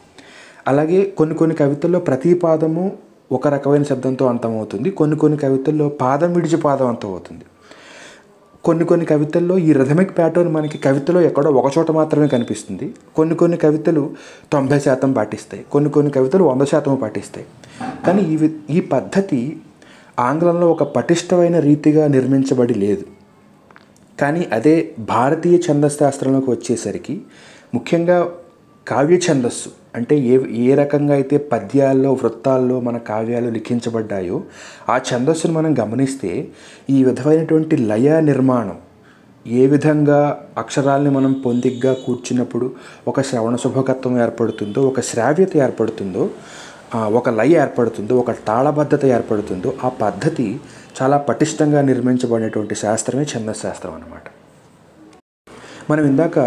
అలాగే 0.72 1.00
కొన్ని 1.20 1.36
కొన్ని 1.40 1.56
కవితల్లో 1.62 2.02
ప్రతి 2.10 2.34
పాదము 2.44 2.84
ఒక 3.38 3.48
రకమైన 3.56 3.84
శబ్దంతో 3.92 4.26
అంతమవుతుంది 4.34 4.90
కొన్ని 5.00 5.16
కొన్ని 5.24 5.38
కవితల్లో 5.46 5.88
పాదం 6.04 6.30
విడిచి 6.34 6.58
పాదం 6.68 6.88
అంతమవుతుంది 6.94 7.46
కొన్ని 8.64 8.86
కొన్ని 8.86 9.06
కవితల్లో 9.06 9.58
ఈ 9.58 9.74
రిథమిక్ 9.74 10.18
ప్యాటర్న్ 10.18 10.54
మనకి 10.54 10.78
కవితలో 10.78 11.22
ఎక్కడో 11.22 11.52
ఒక 11.52 11.78
చోట 11.78 11.92
మాత్రమే 11.92 12.28
కనిపిస్తుంది. 12.28 12.94
కొన్ని 13.16 13.36
కొన్ని 13.36 13.58
కవితలు 13.58 14.12
తొంభై 14.52 14.80
శాతం 14.80 15.14
పాటిస్తాయి. 15.14 15.66
కొన్ని 15.72 15.90
కొన్ని 15.90 16.12
కవితలు 16.12 16.44
వంద 16.44 16.62
శాతం 16.62 16.96
పాటిస్తాయి. 16.96 17.46
కానీ 18.08 18.22
ఈ 18.22 18.50
ఈ 18.70 18.80
పద్ధతి 18.80 19.58
ఆంగ్లంలో 20.20 20.72
ఒక 20.72 20.84
పటిష్టమైన 20.84 21.60
రీతిగా 21.60 22.08
నిర్మించబడి 22.08 22.74
లేదు. 22.74 23.04
కానీ 24.22 24.48
అదే 24.54 24.94
భారతీయ 25.00 25.60
ఛందశాస్త్రంలోకి 25.72 26.52
వచ్చేసరికి 26.52 27.22
ముఖ్యంగా 27.74 28.32
కావ్య 28.88 29.18
ఛందస్సు 29.26 29.70
అంటే 29.96 30.16
ఏ 30.28 30.38
ఏ 30.64 30.70
రకంగా 30.76 31.14
అయితే 31.14 31.36
పద్యాల్లో 31.52 32.10
వృత్తాల్లో 32.14 32.78
మన 32.80 32.98
కావ్యాలు 33.08 33.50
లిఖించబడ్డాయో 33.50 34.38
ఆ 34.90 34.96
ఛందస్సును 35.08 35.54
మనం 35.54 35.72
గమనిస్తే 35.80 36.32
ఈ 36.90 36.98
విధమైనటువంటి 37.04 37.78
లయ 37.84 38.20
నిర్మాణం 38.22 38.80
ఏ 39.46 39.64
విధంగా 39.68 40.20
అక్షరాల్ని 40.58 41.10
మనం 41.10 41.32
పొందిగ్గా 41.46 41.94
కూర్చున్నప్పుడు 42.06 42.68
ఒక 43.08 43.22
శ్రవణ 43.22 43.56
శుభకత్వం 43.56 44.14
ఏర్పడుతుందో 44.22 44.82
ఒక 44.82 45.00
శ్రావ్యత 45.02 45.58
ఏర్పడుతుందో 45.58 46.26
ఒక 47.14 47.30
లయ 47.30 47.56
ఏర్పడుతుందో 47.58 48.16
ఒక 48.16 48.32
తాళబద్ధత 48.48 49.06
ఏర్పడుతుందో 49.14 49.70
ఆ 49.84 49.92
పద్ధతి 50.02 50.48
చాలా 51.02 51.18
పటిష్టంగా 51.28 51.82
నిర్మించబడినటువంటి 51.82 52.76
శాస్త్రమే 52.76 53.26
ఛందశాస్త్రం 53.34 53.94
అనమాట 53.94 54.26
మనం 55.90 56.04
ఇందాక 56.06 56.40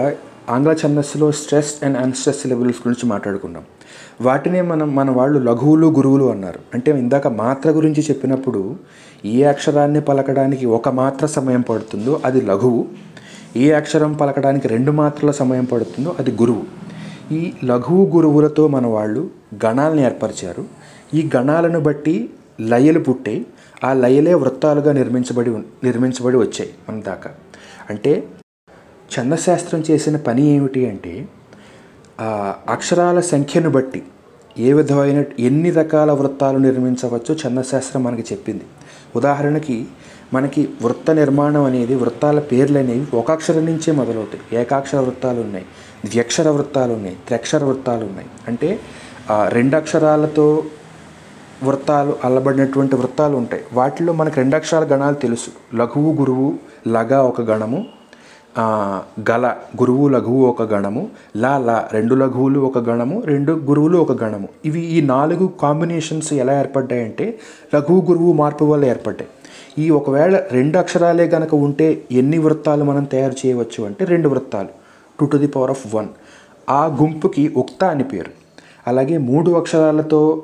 ఆంగ్ల 0.51 0.75
ఛందస్సులో 0.87 1.33
స్ట్రెస్ 1.33 1.85
అండ్ 1.85 1.99
అన్స్ట్రెస్ 1.99 2.47
లెవెల్స్ 2.47 2.89
గురించి 2.89 3.11
మాట్లాడుకున్నాం 3.11 3.63
వాటినే 4.21 4.61
మనం 4.61 4.95
మన 4.95 5.11
వాళ్ళు 5.11 5.39
లఘువులు 5.39 5.87
గురువులు 5.87 6.31
అన్నారు. 6.31 6.61
అంటే 6.75 6.91
ఇందాక 6.91 7.29
మాత్ర 7.29 7.71
గురించి 7.71 8.03
చెప్పినప్పుడు 8.03 8.77
ఏ 9.25 9.43
అక్షరాన్ని 9.43 10.01
పలకడానికి 10.01 10.67
ఒక 10.67 10.89
మాత్ర 10.89 11.27
సమయం 11.27 11.61
పడుతుందో 11.61 12.21
అది 12.25 12.41
లఘువు. 12.41 12.87
ఏ 13.57 13.71
అక్షరం 13.71 14.13
పలకడానికి 14.13 14.69
రెండు 14.69 14.93
మాత్రల 14.93 15.31
సమయం 15.31 15.65
పడుతుందో 15.65 16.17
అది 16.19 16.31
గురువు. 16.31 16.63
ఈ 17.35 17.53
లఘువు 17.65 18.11
గురువులతో 18.17 18.69
మన 18.69 18.87
వాళ్ళు 18.87 19.31
గణాలను 19.67 20.01
ఏర్పరిచారు. 20.01 20.65
ఈ 21.15 21.31
గణాలను 21.37 21.81
బట్టి 21.81 22.31
లయలు 22.61 22.99
పుట్టాయి. 22.99 23.47
ఆ 23.85 23.93
లయలే 23.93 24.35
వృత్తాలుగా 24.35 24.93
నిర్మించబడి 24.93 25.51
నిర్మించబడి 25.85 26.37
వచ్చాయి 26.37 26.71
మన 26.89 27.01
దాకా. 27.01 27.31
అంటే 27.91 28.29
ఛందశాస్త్రం 29.15 29.81
చేసిన 29.91 30.17
పని 30.17 30.43
ఏమిటి 30.47 30.89
అంటే 30.91 31.29
అక్షరాల 32.71 33.21
సంఖ్యను 33.21 33.71
బట్టి 33.71 34.03
ఏ 34.59 34.73
విధమైన 34.73 35.25
ఎన్ని 35.39 35.71
రకాల 35.71 36.13
వృత్తాలు 36.13 36.59
నిర్మించవచ్చో 36.59 37.35
ఛందశాస్త్రం 37.35 38.03
మనకి 38.05 38.25
చెప్పింది. 38.33 38.65
ఉదాహరణకి 39.17 39.87
మనకి 40.35 40.69
వృత్త 40.83 41.11
నిర్మాణం 41.11 41.65
అనేది 41.65 41.95
వృత్తాల 41.95 42.39
పేర్లు 42.39 42.79
అనేవి 42.79 43.17
ఒక 43.17 43.31
అక్షరం 43.31 43.65
నుంచే 43.67 43.93
మొదలవుతాయి. 43.93 44.61
ఏకాక్షర 44.61 44.99
వృత్తాలు 45.01 45.41
ఉన్నాయి 45.41 45.67
ద్వ్యక్షర 46.05 46.49
వృత్తాలు 46.49 46.93
ఉన్నాయి 46.93 47.17
త్రక్షర 47.29 47.65
వృత్తాలు 47.65 48.05
ఉన్నాయి. 48.05 48.29
అంటే 48.49 48.79
రెండు 49.49 49.77
అక్షరాలతో 49.77 50.65
వృత్తాలు 51.65 52.17
అల్లబడినటువంటి 52.25 52.97
వృత్తాలు 52.97 53.37
ఉంటాయి. 53.37 53.63
వాటిలో 53.73 54.13
మనకు 54.13 54.37
రెండు 54.37 54.57
అక్షరాల 54.57 54.85
గణాలు 54.85 55.15
తెలుసు. 55.15 55.77
లఘువు 55.77 56.13
గురువు 56.13 56.49
లగ 56.89 57.15
ఒక 57.15 57.41
గణము 57.41 57.85
గల 59.31 59.47
గురువు 59.81 60.09
లఘువు 60.09 60.43
ఒక 60.47 60.63
గణము 60.73 61.09
లా 61.37 61.59
లా 61.59 61.89
రెండు 61.93 62.15
లఘువులు 62.15 62.61
ఒక 62.61 62.79
గణము 62.79 63.23
రెండు 63.27 63.53
గురువులు 63.53 63.99
ఒక 63.99 64.13
గణము. 64.23 64.49
ఇవి 64.65 64.81
ఈ 64.81 65.01
నాలుగు 65.01 65.47
కాంబినేషన్స్ 65.47 66.33
ఎలా 66.33 66.61
ఏర్పడ్డాయంటే 66.61 67.27
లఘువు 67.75 68.01
గురువు 68.11 68.33
మార్పు 68.33 68.65
వల్ల 68.65 68.85
ఏర్పడ్డాయి. 68.85 69.31
ఈ 69.85 69.91
ఒకవేళ 69.91 70.41
రెండు 70.53 70.79
అక్షరాలే 70.79 71.27
గనక 71.35 71.55
ఉంటే 71.55 72.03
ఎన్ని 72.13 72.39
వృత్తాలు 72.39 72.85
మనం 72.85 73.05
తయారు 73.05 73.37
చేయవచ్చు 73.47 73.85
అంటే 73.85 74.05
రెండు 74.05 74.29
వృత్తాలు. 74.29 74.73
Two 75.21 75.27
to 75.27 75.37
the 75.37 75.47
power 75.47 75.71
of 75.71 75.95
one 75.95 76.09
ఆ 76.71 76.83
గుంపుకి 77.03 77.53
ఉక్త 77.57 77.85
అని 77.85 78.05
పేరు. 78.05 78.33
అలాగే 78.87 79.19
మూడు 79.19 79.51
అక్షరాలతో 79.51 80.43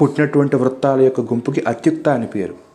పుట్టినటువంటి 0.00 0.56
వృత్తాల 0.56 1.00
యొక్క 1.00 1.20
గుంపుకి 1.20 1.64
అత్యుక్త 1.68 2.08
అని 2.08 2.26
పేరు. 2.26 2.65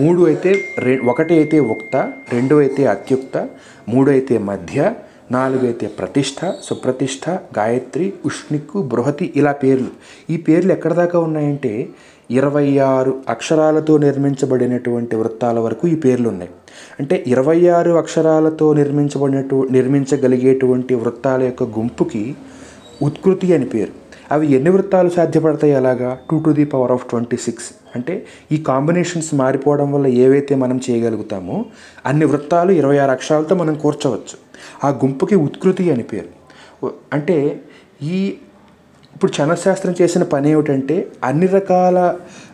మూడు 0.00 0.22
అయితే 0.26 0.50
రె 0.78 0.98
ఒకటి 1.12 1.34
అయితే 1.34 1.58
ఉక్త 1.58 1.96
రెండు 2.32 2.54
అయితే 2.54 2.84
అత్యుక్త 2.86 3.48
మూడు 3.88 4.10
అయితే 4.10 4.38
మధ్య 4.38 4.94
నాలుగు 5.32 5.64
అయితే 5.66 5.86
ప్రతిష్ట 5.86 6.38
సుప్రతిష్ట 6.68 7.30
గాయత్రి 7.58 8.12
ఉష్ణిక్కు 8.24 8.78
బృహతి 8.82 9.32
ఇలా 9.36 9.52
పేర్లు. 9.52 9.90
ఈ 10.30 10.36
పేర్లు 10.36 10.72
ఎక్కడ 10.72 10.92
దాకా 10.92 11.18
ఉన్నాయంటే 11.18 11.88
ఇరవై 12.30 12.78
ఆరు 12.78 13.12
అక్షరాలతో 13.28 13.98
నిర్మించబడినటువంటి 13.98 15.16
వృత్తాల 15.16 15.58
వరకు 15.58 15.88
ఈ 15.88 15.94
పేర్లు 15.94 16.28
ఉన్నాయి. 16.28 16.50
అంటే 17.00 17.24
ఇరవై 17.26 17.68
ఆరు 17.68 17.90
అక్షరాలతో 17.90 18.72
నిర్మించబడినటు 18.72 19.68
నిర్మించగలిగేటువంటి 19.70 20.94
వృత్తాల 20.94 21.42
యొక్క 21.42 21.62
గుంపుకి 21.62 22.34
ఉత్కృతి 23.02 23.54
అని 23.54 23.64
పేరు. 23.64 23.99
అవి 24.32 24.46
ఎన్ని 24.56 24.70
వృత్తాలు 24.70 25.08
సాధ్యపడతాయి 25.08 25.74
అలాగా? 25.74 26.18
Two 26.30 26.36
to 26.38 26.50
the 26.50 26.64
power 26.64 26.92
of 26.92 27.04
twenty 27.10 27.36
six 27.36 27.68
అంటే 27.96 28.26
ఈ 28.52 28.56
కాంబినేషన్స్ 28.56 29.34
మారిపోవడం 29.34 29.92
వల్ల 29.92 30.06
ఏవైతే 30.06 30.54
మనం 30.54 30.80
చేయగలుగుతామో 30.90 31.64
అన్ని 32.06 32.24
వృత్తాలు 32.24 32.72
ఇరవై 32.72 32.98
ఆరు 32.98 33.10
అక్షరాలతో 33.10 33.54
మనం 33.54 33.74
కూర్చవచ్చు. 33.74 34.36
ఆ 34.84 34.88
గుంపుకి 34.88 35.34
ఉత్కృతి 35.46 35.92
అని 35.92 36.02
పేరు. 36.02 36.30
అంటే 37.12 37.60
ఈ 38.02 38.36
ఇప్పుడు 39.14 39.32
చనశాస్త్రం 39.38 39.94
చేసిన 40.02 40.22
పని 40.22 40.50
ఏమిటంటే 40.50 40.96
అన్ని 41.24 41.46
రకాల 41.46 41.98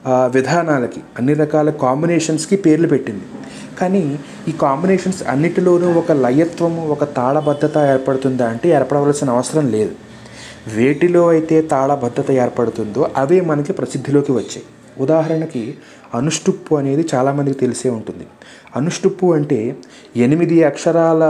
విధానాలకి 0.08 1.00
అన్ని 1.18 1.34
రకాల 1.34 1.70
కాంబినేషన్స్కి 1.70 2.56
పేర్లు 2.56 2.88
పెట్టింది. 2.88 3.24
కానీ 3.80 4.18
ఈ 4.48 4.52
కాంబినేషన్స్ 4.52 5.22
అన్నిటిలోనూ 5.28 5.88
ఒక 5.98 6.12
లయత్వము 6.12 6.88
ఒక 6.88 7.04
తాళబద్ధత 7.16 7.78
ఏర్పడుతుందా 7.78 8.48
అంటే 8.48 8.68
ఏర్పడవలసిన 8.68 9.30
అవసరం 9.30 9.68
లేదు. 9.70 9.94
వేటిలో 10.74 11.28
అయితే 11.28 11.56
తాళబద్ధత 11.72 12.30
ఏర్పడుతుందో 12.30 13.02
అవే 13.16 13.38
మనకి 13.40 13.72
ప్రసిద్ధిలోకి 13.72 14.32
వచ్చాయి. 14.32 14.64
ఉదాహరణకి 15.04 15.62
అనుష్టుప్పు 16.14 16.72
అనేది 16.74 17.02
చాలామందికి 17.14 17.58
తెలిసే 17.58 17.88
ఉంటుంది. 17.90 18.26
అనుష్టుప్పు 18.76 19.26
అంటే 19.34 19.58
ఎనిమిది 20.16 20.56
అక్షరాల 20.64 21.22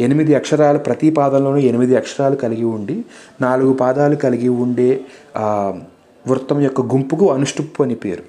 ఎనిమిది 0.00 0.34
అక్షరాలు 0.34 0.78
ప్రతి 0.78 1.10
పాదంలోనూ 1.10 1.60
ఎనిమిది 1.70 1.96
అక్షరాలు 1.96 2.36
కలిగి 2.36 2.64
ఉండి 2.64 3.04
నాలుగు 3.40 3.72
పాదాలు 3.72 4.16
కలిగి 4.16 4.48
ఉండే 4.48 4.90
వృత్తం 6.26 6.60
యొక్క 6.60 6.80
గుంపుకు 6.80 7.32
అనుష్టుప్పు 7.32 7.82
అని 7.82 7.94
పేరు. 7.94 8.24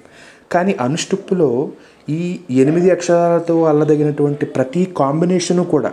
కానీ 0.52 0.76
అనుష్టుప్పులో 0.80 1.50
ఈ 2.08 2.38
ఎనిమిది 2.50 2.90
అక్షరాలతో 2.90 3.64
అల్లదగినటువంటి 3.64 4.46
ప్రతి 4.46 4.84
కాంబినేషను 4.96 5.64
కూడా 5.64 5.92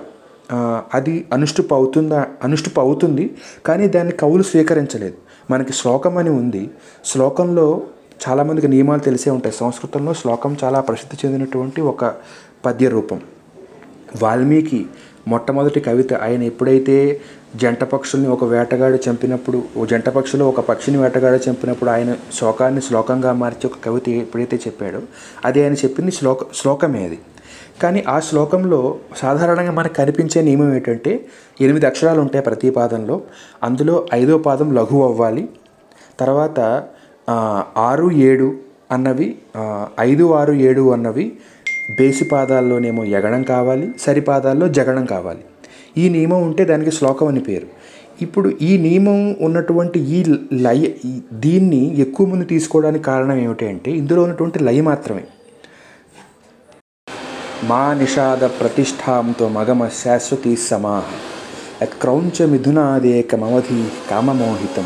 అది 0.93 1.25
అనుష్టుపు 1.33 1.75
అవుతుందా 1.75 2.27
అనుష్టుపు 2.43 2.79
అవుతుంది 2.81 3.37
కానీ 3.65 3.87
దాన్ని 3.87 4.13
కవులు 4.13 4.43
స్వీకరించలేదు. 4.43 5.17
మనకి 5.51 5.73
శ్లోకం 5.73 6.17
అని 6.17 6.29
ఉంది. 6.29 6.69
శ్లోకంలో 7.05 7.81
చాలామందికి 8.29 8.67
నియమాలు 8.67 8.99
తెలిసే 8.99 9.29
ఉంటాయి. 9.29 9.55
సంస్కృతంలో 9.55 10.13
శ్లోకం 10.13 10.57
చాలా 10.63 10.79
ప్రసిద్ధి 10.79 11.27
చెందినటువంటి 11.27 11.81
ఒక 11.81 12.13
పద్య 12.65 12.89
రూపం. 12.89 13.21
వాల్మీకి 14.21 14.85
మొట్టమొదటి 15.27 15.79
కవిత 15.79 16.13
ఆయన 16.13 16.43
ఎప్పుడైతే 16.43 17.21
జంట 17.55 17.83
పక్షుల్ని 17.83 18.29
ఒక 18.29 18.43
వేటగాడు 18.43 19.09
చంపినప్పుడు 19.09 19.63
ఓ 19.77 19.85
జంట 19.85 20.09
పక్షులు 20.09 20.45
ఒక 20.45 20.59
పక్షిని 20.59 20.97
వేటగాడు 20.97 21.49
చంపినప్పుడు 21.49 21.89
ఆయన 21.89 22.15
శోకాన్ని 22.33 22.81
శ్లోకంగా 22.81 23.33
మార్చి 23.33 23.67
ఒక 23.67 23.73
కవిత 23.85 24.09
ఎప్పుడైతే 24.09 24.57
చెప్పాడో 24.57 25.01
అది 25.45 25.63
ఆయన 25.63 25.73
చెప్పింది 25.73 26.11
శ్లోక 26.11 26.53
శ్లోకమే 26.55 27.05
అది. 27.05 27.19
కానీ 27.81 27.99
ఆ 28.13 28.17
శ్లోకంలో 28.27 28.79
సాధారణంగా 29.21 29.73
మనకు 29.79 29.95
కనిపించే 29.99 30.39
నియమం 30.47 30.69
ఏంటంటే 30.75 31.11
ఎనిమిది 31.65 31.85
అక్షరాలు 31.89 32.19
ఉంటాయి 32.25 32.43
ప్రతి 32.47 32.69
పాదంలో. 32.77 33.15
అందులో 33.67 33.95
ఐదో 34.19 34.35
పాదం 34.47 34.69
లఘు 34.77 34.99
అవ్వాలి. 35.07 35.43
తర్వాత 36.21 36.59
ఆరు 37.89 38.07
ఏడు 38.29 38.49
అన్నవి 38.91 39.27
ఐదు 40.09 40.25
ఆరు 40.39 40.53
ఏడు 40.67 40.83
అన్నవి 40.95 41.25
బేసి 41.97 42.25
పాదాల్లోనేమో 42.31 43.03
ఎగడం 43.17 43.41
కావాలి 43.43 43.87
సరిపాదాల్లో 44.05 44.67
జగడం 44.77 45.05
కావాలి. 45.13 45.43
ఈ 46.01 46.05
నియమం 46.15 46.41
ఉంటే 46.47 46.63
దానికి 46.71 46.91
శ్లోకం 46.97 47.27
అని 47.31 47.41
పేరు. 47.49 47.67
ఇప్పుడు 48.21 48.49
ఈ 48.69 48.71
నియమం 48.85 49.19
ఉన్నటువంటి 49.47 49.99
ఈ 50.15 50.19
లయ 50.65 50.83
దీన్ని 51.45 51.81
ఎక్కువ 52.03 52.27
మంది 52.31 52.45
తీసుకోవడానికి 52.51 53.05
కారణం 53.11 53.37
ఏమిటి 53.45 53.65
అంటే 53.73 53.91
ఇందులో 54.01 54.21
ఉన్నటువంటి 54.25 54.59
లయ 54.67 54.81
మాత్రమే. 54.89 55.23
మా 57.63 57.93
నిషాద 57.93 58.43
ప్రతిష్టాంతో 58.43 59.49
మగమ 59.49 59.87
శాశ్వతి 59.87 60.55
సమాహ 60.55 61.03
క్రౌంచ 61.85 62.45
మిథునాదేకమవధి 62.45 63.87
కామమోహితం. 64.11 64.85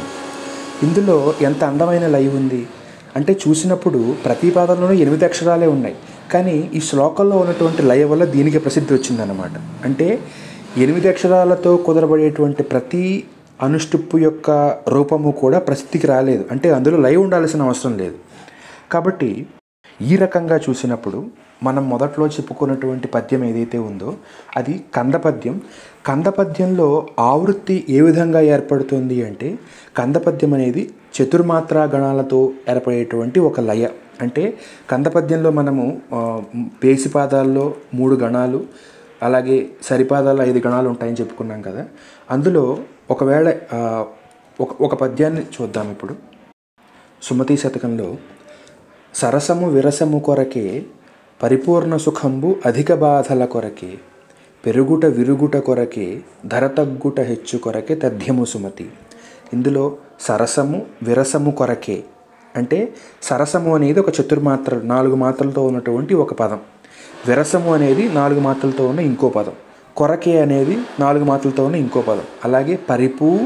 ఇందులో 0.83 1.33
ఎంత 1.41 1.63
అందమైన 1.63 2.07
లైవ్ 2.07 2.35
ఉంది? 2.35 2.67
అంటే 3.15 3.39
చూసినప్పుడు 3.47 4.15
ప్రతి 4.25 4.51
పాదంలోనూ 4.51 4.93
ఎనిమిది 4.93 5.25
అక్షరాలే 5.25 5.67
ఉన్నాయి. 5.67 5.95
కానీ 6.31 6.71
ఈ 6.73 6.79
శ్లోకంలో 6.79 7.37
ఉన్నటువంటి 7.37 7.81
లయ 7.81 8.03
వల్ల 8.03 8.25
దీనికి 8.25 8.59
ప్రసిద్ధి 8.59 8.93
వచ్చిందన్నమాట. 8.93 9.85
అంటే 9.85 10.19
ఎనిమిది 10.77 11.07
అక్షరాలతో 11.07 11.77
కుదరబడేటువంటి 11.77 12.63
ప్రతి 12.63 13.23
అనుష్టుప్పు 13.61 14.17
యొక్క 14.17 14.77
రూపము 14.87 15.31
కూడా 15.31 15.59
ప్రసిద్ధికి 15.59 16.07
రాలేదు. 16.07 16.45
అంటే 16.51 16.71
అందులో 16.71 16.97
లయ 16.97 17.15
ఉండాల్సిన 17.15 17.61
అవసరం 17.61 17.97
లేదు. 17.97 18.15
కాబట్టి 18.91 19.47
ఈ 20.01 20.15
రకంగా 20.15 20.57
చూసినప్పుడు 20.57 21.46
మనం 21.63 21.89
మొదట్లో 21.89 22.27
చెప్పుకున్నటువంటి 22.27 23.07
పద్యం 23.07 23.43
ఏదైతే 23.43 23.77
ఉందో 23.77 24.17
అది 24.57 24.85
కందపద్యం. 24.95 25.61
కందపద్యంలో 26.05 27.07
ఆవృత్తి 27.19 27.85
ఏ 27.89 28.01
విధంగా 28.01 28.41
ఏర్పడుతుంది 28.41 29.25
అంటే 29.25 29.59
కందపద్యం 29.97 30.53
అనేది 30.53 30.93
చతుర్మాత్రా 31.15 31.83
గణాలతో 31.83 32.53
ఏర్పడేటువంటి 32.69 33.39
ఒక 33.39 33.59
లయ. 33.59 33.89
అంటే 34.21 34.57
కందపద్యంలో 34.89 35.51
మనము 35.51 36.01
పేసిపాదాల్లో 36.83 37.13
పాదాల్లో 37.15 37.75
మూడు 37.93 38.15
గణాలు 38.15 38.65
అలాగే 39.23 39.69
సరిపాదాలు 39.83 40.41
ఐదు 40.41 40.67
గణాలు 40.67 40.89
ఉంటాయని 40.89 41.17
చెప్పుకున్నాం 41.19 41.61
కదా. 41.61 41.85
అందులో 42.31 42.77
ఒకవేళ 43.11 43.47
ఒక 44.61 44.81
ఒక 44.81 44.93
పద్యాన్ని 44.93 45.41
చూద్దాం 45.41 45.91
ఇప్పుడు. 45.91 46.15
సుమతి 47.23 47.57
శతకంలో 47.57 48.17
సరసము 49.13 49.69
విరసము 49.69 50.19
కొరకే 50.19 50.85
పరిపూర్ణ 51.43 51.97
సుఖంబు 51.97 52.55
అధిక 52.65 52.93
బాధల 52.93 53.45
కొరకే 53.45 53.93
పెరుగుట 54.65 55.05
విరుగుట 55.05 55.57
కొరకే 55.57 56.19
ధర 56.45 56.67
తగ్గుట 56.67 57.19
హెచ్చు 57.19 57.57
కొరకే 57.57 57.95
తథ్యము 57.95 58.45
సుమతి. 58.45 58.89
ఇందులో 59.53 59.97
సరసము 60.19 60.85
విరసము 61.03 61.51
కొరకే 61.51 62.03
అంటే 62.55 62.93
సరసము 63.21 63.75
అనేది 63.75 63.99
ఒక 63.99 64.09
చతుర్మాత్రలు 64.09 64.81
నాలుగు 64.81 65.15
మాత్రలతో 65.15 65.65
ఉన్నటువంటి 65.65 66.13
ఒక 66.13 66.33
పదం. 66.33 66.59
విరసము 67.27 67.73
అనేది 67.73 68.09
నాలుగు 68.09 68.39
మాత్రలతో 68.39 68.87
ఉన్న 68.87 68.99
ఇంకో 68.99 69.29
పదం. 69.29 69.53
కొరకే 69.97 70.41
అనేది 70.41 70.77
నాలుగు 70.99 71.23
మాత్రలతో 71.23 71.65
ఉన్న 71.65 71.75
ఇంకో 71.75 72.01
పదం. 72.01 72.23
అలాగే 72.45 72.75
పరిపూ 72.75 73.39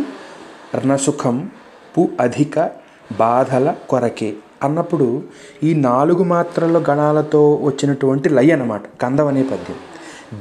ర్ణసుఖం 0.76 1.50
పు 1.98 2.10
అధిక 2.20 2.70
బాధల 3.18 3.76
కొరకే. 3.90 4.34
అన్నప్పుడు 4.64 5.22
ఈ 5.64 5.74
నాలుగు 5.74 6.24
మాత్రల 6.24 6.78
గణాలతో 6.90 7.60
వచ్చినటువంటి 7.64 8.30
లయ 8.30 8.52
అన్నమాట 8.52 8.82
కందం 9.02 9.28
అనే 9.28 9.44
పద్యం. 9.44 9.80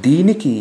దీనికి 0.01 0.53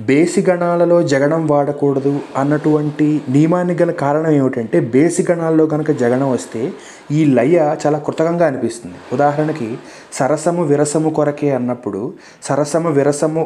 బేసి 0.00 0.40
గణాలలో 0.50 1.02
జగనం 1.02 1.46
వాడకూడదు 1.46 2.20
అన్నటువంటి 2.36 3.20
నియమానికి 3.28 3.82
గల 3.82 3.90
కారణం 3.90 4.30
ఏమిటంటే 4.30 4.80
బేసి 4.80 5.22
గణాల్లో 5.30 5.66
కనుక 5.66 5.90
జగనం 5.90 6.30
వస్తే 6.32 6.72
ఈ 7.10 7.24
లయ 7.24 7.56
చాలా 7.86 7.98
కృతకంగా 7.98 8.46
అనిపిస్తుంది. 8.46 8.94
ఉదాహరణకి 9.12 9.68
సరసము 10.12 10.64
విరసము 10.64 11.10
కొరకే 11.10 11.50
అన్నప్పుడు 11.50 12.14
సరసము 12.42 12.90
విరసము 12.90 13.44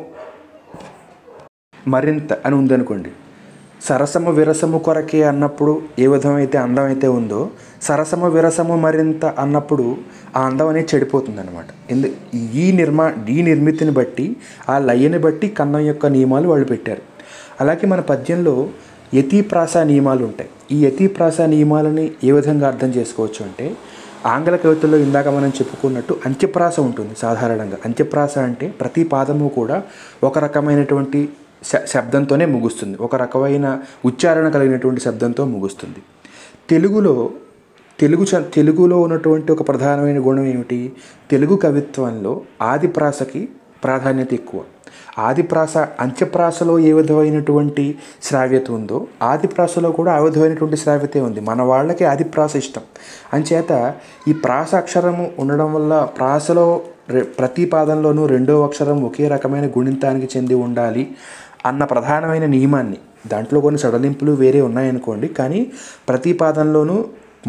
మరింత 1.88 2.32
అని 2.46 2.54
ఉందనుకోండి 2.54 3.12
సరసము 3.88 4.30
విరసము 4.30 4.78
కొరకే 4.78 5.22
అన్నప్పుడు 5.22 5.82
ఏ 5.98 6.06
విధమైతే 6.06 6.58
అందం 6.58 6.84
అయితే 6.84 7.08
ఉందో 7.08 7.50
సరసము 7.82 8.26
విరసము 8.28 8.76
మరింత 8.76 9.24
అన్నప్పుడు 9.24 9.96
ఆ 10.36 10.42
అందం 10.46 10.68
అనేది 10.68 10.88
చెడిపోతుంది 10.94 11.40
అనమాట 11.40 11.66
ఎందు 11.90 12.08
ఈ 12.34 12.72
నిర్మా 12.72 13.06
ఈ 13.28 13.42
నిర్మితిని 13.42 13.90
బట్టి 13.90 14.36
ఆ 14.68 14.78
లయని 14.78 15.18
బట్టి 15.18 15.48
కన్నం 15.48 15.80
యొక్క 15.80 16.06
నియమాలు 16.06 16.48
వాళ్ళు 16.48 16.66
పెట్టారు. 16.66 17.02
అలాగే 17.60 17.86
మన 17.86 18.00
పద్యంలో 18.00 18.68
యతిప్రాస 19.14 19.76
నియమాలు 19.76 20.24
ఉంటాయి. 20.24 20.50
ఈ 20.72 20.86
యతిప్రాస 20.86 21.40
నియమాలని 21.40 22.10
ఏ 22.24 22.32
విధంగా 22.32 22.66
అర్థం 22.66 22.88
చేసుకోవచ్చు 22.88 23.40
అంటే 23.44 23.76
ఆంగ్ల 24.26 24.56
కవితల్లో 24.56 24.98
ఇందాక 24.98 25.28
మనం 25.28 25.48
చెప్పుకున్నట్టు 25.48 26.20
అంత్యప్రాస 26.26 26.80
ఉంటుంది 26.80 27.14
సాధారణంగా. 27.16 27.78
అంత్యప్రాస 27.84 28.38
అంటే 28.38 28.66
ప్రతి 28.80 29.04
పాదము 29.04 29.48
కూడా 29.48 29.82
ఒక 30.24 30.38
రకమైనటువంటి 30.38 31.28
శబ్దంతోనే 31.64 32.44
ముగుస్తుంది. 32.44 32.98
ఒక 32.98 33.16
రకమైన 33.16 33.78
ఉచ్చారణ 34.04 34.48
కలిగినటువంటి 34.48 35.00
శబ్దంతో 35.00 35.44
ముగుస్తుంది. 35.44 35.96
తెలుగులో 36.70 37.30
తెలుగు 38.00 38.24
చ 38.24 38.42
తెలుగులో 38.54 39.00
ఉన్నటువంటి 39.00 39.52
ఒక 39.52 39.68
ప్రధానమైన 39.68 40.18
గుణం 40.18 40.44
ఏమిటి? 40.46 40.92
తెలుగు 41.30 41.56
కవిత్వంలో 41.56 42.40
ఆదిప్రాసకి 42.62 43.48
ప్రాధాన్యత 43.84 44.34
ఎక్కువ. 44.34 44.60
ఆదిప్రాస 45.18 45.76
అంత్యప్రాసలో 45.76 46.78
ఏ 46.78 46.92
విధమైనటువంటి 46.92 47.98
శ్రావ్యత 48.22 48.70
ఉందో 48.70 49.06
ఆదిప్రాసలో 49.22 49.92
కూడా 49.92 50.12
ఆ 50.12 50.18
విధమైనటువంటి 50.18 50.76
శ్రావ్యతే 50.76 51.20
ఉంది. 51.20 51.40
మన 51.40 51.62
వాళ్ళకి 51.62 52.04
ఆదిప్రాస 52.04 52.56
ఇష్టం. 52.56 52.80
అంచేత 53.32 53.94
ఈ 54.28 54.32
ప్రాస 54.32 54.74
అక్షరము 54.74 55.32
ఉండడం 55.38 55.74
వల్ల 55.74 56.08
ప్రాసలో 56.18 56.80
ప్రతిపాదనలోనూ 57.08 57.34
ప్రతి 57.38 57.64
పాదంలోనూ 57.64 58.26
రెండో 58.26 58.64
అక్షరం 58.64 59.04
ఒకే 59.04 59.28
రకమైన 59.28 59.66
గుణింతానికి 59.66 60.38
చెంది 60.38 60.54
ఉండాలి. 60.54 61.16
అన్న 61.68 61.82
ప్రధానమైన 61.92 62.46
నియమాన్ని. 62.56 62.98
దాంట్లో 63.32 63.58
కొన్ని 63.64 63.80
సడలింపులు 63.82 64.32
వేరే 64.42 64.60
ఉన్నాయనుకోండి 64.68 65.28
కానీ 65.38 65.60
ప్రతి 66.08 66.32
పాదంలోనూ 66.40 66.96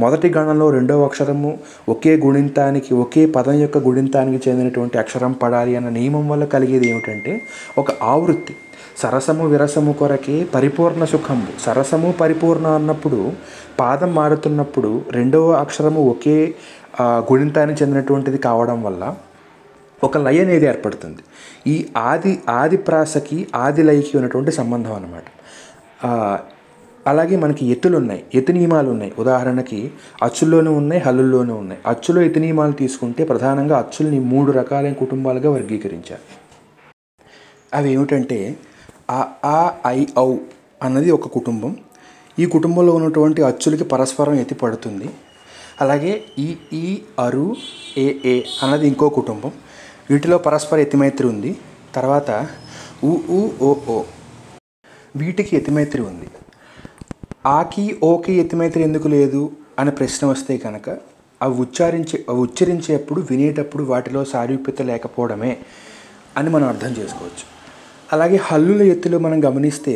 మొదటి 0.02 0.28
గణంలో 0.36 0.68
రెండవ 0.76 1.06
అక్షరము 1.06 1.50
ఒకే 1.90 2.14
గుణింతానికి 2.26 2.92
ఒకే 3.04 3.24
పదం 3.36 3.58
యొక్క 3.64 3.78
గుణింతానికి 3.88 4.40
చెందినటువంటి 4.46 4.96
అక్షరం 4.98 5.34
పడాలి 5.42 5.74
అన్న 5.76 5.90
నియమం 5.98 6.26
వల్ల 6.32 6.44
కలిగేది 6.54 6.88
ఏమిటంటే 6.92 7.34
ఒక 7.78 7.92
ఆవృత్తి. 8.12 8.54
సరసము 9.02 9.44
విరసము 9.48 9.92
కొరకే 9.94 10.38
పరిపూర్ణ 10.56 11.04
సుఖము 11.12 11.48
సరసము 11.66 12.10
పరిపూర్ణ 12.22 12.68
అన్నప్పుడు 12.80 13.20
పాదం 13.80 14.12
మారుతున్నప్పుడు 14.16 14.92
రెండవ 15.12 15.52
అక్షరము 15.64 16.02
ఒకే 16.10 16.38
గుణింతానికి 17.30 17.78
చెందినటువంటిది 17.84 18.38
కావడం 18.38 18.80
వల్ల 18.84 19.04
ఒక 20.04 20.18
లయ 20.18 20.40
అనేది 20.42 20.66
ఏర్పడుతుంది. 20.66 21.22
ఈ 21.68 21.76
ఆది 21.98 22.32
ఆది 22.50 22.78
ప్రాసకి 22.78 23.48
ఆది 23.56 23.84
లయకి 23.84 24.18
ఉన్నటువంటి 24.18 24.52
సంబంధం 24.52 24.94
అన్నమాట. 24.94 25.28
అలాగే 27.08 27.36
మనకి 27.36 27.64
ఎత్తులు 27.66 27.98
ఉన్నాయి 27.98 28.24
ఎత్తు 28.36 28.52
నియమాలు 28.52 28.90
ఉన్నాయి. 28.90 29.14
ఉదాహరణకి 29.20 29.80
అచ్చుల్లోనూ 30.24 30.72
ఉన్నాయి 30.74 31.02
హల్లుల్లోనూ 31.02 31.56
ఉన్నాయి. 31.56 31.82
అచ్చులో 31.86 32.22
ఎత్తు 32.22 32.40
నియమాలు 32.40 32.72
తీసుకుంటే 32.72 33.24
ప్రధానంగా 33.24 33.78
అచ్చుల్ని 33.78 34.20
మూడు 34.20 34.52
రకాలైన 34.52 34.94
కుటుంబాలుగా 34.94 35.50
వర్గీకరించారు. 35.50 36.26
అవి 37.74 37.94
ఏమిటంటే 37.94 38.40
ఆ 39.10 39.20
ఆ 39.46 39.60
ఐ 39.88 40.06
ఔ 40.18 40.30
అన్నది 40.84 41.12
ఒక 41.12 41.28
కుటుంబం. 41.28 41.72
ఈ 42.40 42.46
కుటుంబంలో 42.46 42.94
ఉన్నటువంటి 42.94 43.42
అచ్చులకి 43.44 43.84
పరస్పరం 43.84 44.34
ఎత్తి 44.34 44.56
పడుతుంది. 44.56 45.10
అలాగే 45.82 46.14
ఈ 46.40 46.48
ఈ 46.74 46.86
అరు 47.20 47.46
ఏ 47.98 48.06
ఏ 48.26 48.36
అన్నది 48.64 48.88
ఇంకో 48.88 49.10
కుటుంబం. 49.10 49.52
వీటిలో 50.10 50.38
పరస్పర 50.46 50.78
ఎతిమైత్రి 50.80 51.28
ఉంది. 51.28 51.52
తర్వాత 51.96 52.30
ఉ 53.04 53.14
ఉ 53.32 53.40
ఓ 53.62 53.72
ఓ. 53.88 53.98
వీటికి 55.16 55.54
ఎతిమైత్రి 55.56 56.02
ఉంది. 56.02 56.28
ఆకి 57.52 57.84
ఓకి 58.04 58.34
ఎతిమైత్రి 58.34 58.82
ఎందుకు 58.84 59.08
లేదు 59.08 59.42
అనే 59.80 59.92
ప్రశ్న 59.92 60.28
వస్తే 60.28 60.54
కనుక 60.58 60.88
అవి 61.42 61.56
ఉచ్చారించే 61.62 62.26
అవి 62.30 62.40
ఉచ్చరించేప్పుడు 62.40 63.22
వినేటప్పుడు 63.30 63.84
వాటిలో 63.84 64.22
సారూప్యత 64.26 64.82
లేకపోవడమే 64.82 65.52
అని 66.38 66.50
మనం 66.50 66.68
అర్థం 66.68 66.92
చేసుకోవచ్చు. 66.92 67.46
అలాగే 68.10 68.38
హల్లుల 68.44 68.82
ఎత్తులో 68.94 69.18
మనం 69.20 69.40
గమనిస్తే 69.46 69.96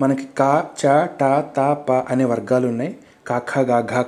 మనకి 0.00 0.24
కా 0.38 0.50
చ 0.80 0.84
ట 1.12 1.24
త 1.56 1.58
ప 1.86 1.98
అనే 2.08 2.24
వర్గాలు 2.32 2.66
ఉన్నాయి. 2.68 2.92
కాఖ 3.28 3.60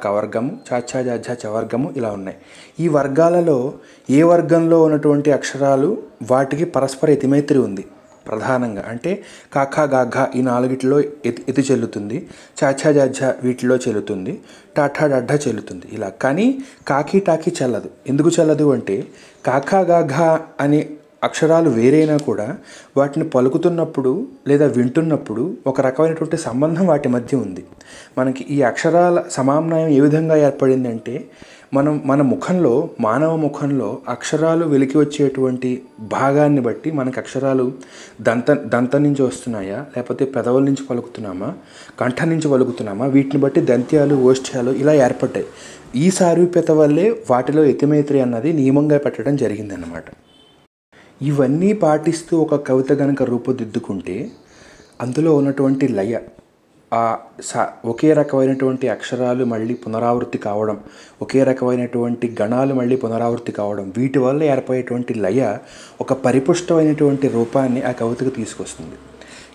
కవర్గము 0.05 0.51
చాచా 0.69 1.27
చవర్గము 1.47 1.93
ఇలా 1.97 2.11
ఉన్నాయి. 2.11 2.39
ఈ 2.81 2.89
వర్గాలలో 2.89 3.73
ఏ 4.11 4.23
వర్గంలో 4.23 4.83
ఉన్నటువంటి 4.83 5.33
అక్షరాలు 5.33 5.91
వాటికి 6.31 6.65
పరస్పర 6.65 7.11
ఎతిమైత్రి 7.11 7.59
ఉంది? 7.59 7.85
ప్రధానంగా 8.29 8.85
అంటే 8.89 9.23
కాఖా 9.53 9.83
గాఘ 9.83 10.37
ఈ 10.37 10.43
నాలుగిటిలో 10.43 11.01
ఎతి 11.01 11.43
ఎతి 11.49 11.63
చెల్లుతుంది 11.71 12.17
చాచా 12.65 12.91
జాఝ 12.93 13.19
వీటిలో 13.43 13.77
చెల్లుతుంది 13.77 14.33
టాఠా 14.77 15.07
డడ్డా 15.07 15.35
చెల్లుతుంది 15.35 15.87
ఇలా. 15.93 16.09
కానీ 16.09 16.47
కాకి 16.89 17.21
టాకి 17.21 17.53
చల్లదు. 17.59 17.91
ఎందుకు 18.07 18.31
చెల్లదు 18.41 18.73
అంటే 18.73 18.97
కాఖా 19.47 19.81
గాఘ 19.93 20.15
అనే 20.65 20.81
అక్షరాలు 21.23 21.71
వేరైనా 21.71 22.17
కూడా 22.17 22.57
వాటిని 22.97 23.29
పలుకుతున్నప్పుడు 23.29 24.27
లేదా 24.49 24.67
వింటున్నప్పుడు 24.67 25.57
ఒక 25.67 25.81
రకమైనటువంటి 25.81 26.37
సంబంధం 26.37 26.87
వాటి 26.87 27.09
మధ్య 27.09 27.39
ఉంది. 27.39 27.65
మనకి 28.19 28.47
ఈ 28.51 28.63
అక్షరాల 28.63 29.23
సమామ్నాయం 29.31 29.89
ఏ 29.89 30.01
విధంగా 30.01 30.37
ఏర్పడిందంటే 30.37 31.29
మనం 31.75 32.03
మన 32.07 32.23
ముఖంలో 32.23 32.91
మానవ 33.01 33.37
ముఖంలో 33.37 33.99
అక్షరాలు 34.09 34.65
వెలికి 34.65 34.99
వచ్చేటువంటి 34.99 35.83
భాగాన్ని 36.01 36.61
బట్టి 36.61 36.91
మనకి 36.91 37.21
అక్షరాలు 37.21 37.73
దంత 38.21 38.51
దంతం 38.51 39.03
నుంచి 39.03 39.23
వస్తున్నాయా 39.23 39.77
లేకపోతే 39.97 40.25
పెదవుల 40.25 40.63
నుంచి 40.63 40.87
పలుకుతున్నామా 40.91 41.53
కంఠం 42.01 42.31
నుంచి 42.31 42.51
పలుకుతున్నామా 42.51 43.07
వీటిని 43.07 43.43
బట్టి 43.43 43.61
దంత్యాలు 43.61 44.15
ఓష్ఠ్యాలు 44.15 44.71
ఇలా 44.71 44.93
ఏర్పడ్డాయి. 44.93 45.47
ఈ 45.97 46.11
సారూప్యత 46.11 46.71
వల్లే 46.71 47.23
వాటిలో 47.31 47.65
ఎతిమైత్రి 47.65 48.21
అన్నది 48.21 48.53
నియమంగా 48.53 48.99
పెట్టడం 48.99 49.37
జరిగిందన్నమాట. 49.37 50.05
ఇవన్నీ 51.23 51.73
పాటిస్తూ 51.73 52.39
ఒక 52.39 52.69
కవిత 52.69 52.93
గనక 52.93 53.23
రూపుదిద్దుకుంటే 53.23 54.31
అందులో 55.01 55.37
ఉన్నటువంటి 55.37 55.89
లయ 55.89 56.19
ఆ 56.95 57.17
సా 57.43 57.69
ఒకే 57.85 58.13
రకమైనటువంటి 58.13 58.89
అక్షరాలు 58.89 59.45
మళ్ళీ 59.45 59.75
పునరావృత్తి 59.75 60.39
కావడం 60.39 60.81
ఒకే 61.23 61.45
రకమైనటువంటి 61.45 62.37
గణాలు 62.43 62.75
మళ్ళీ 62.75 62.97
పునరావృత్తి 62.97 63.53
కావడం 63.53 63.93
వీటి 63.97 64.19
వల్ల 64.19 64.43
ఏర్పడేటువంటి 64.43 65.15
లయ 65.15 65.57
ఒక 66.01 66.13
పరిపుష్టమైనటువంటి 66.13 67.29
రూపాన్ని 67.29 67.83
ఆ 67.83 67.91
కవితకు 67.91 68.29
తీసుకొస్తుంది. 68.29 68.95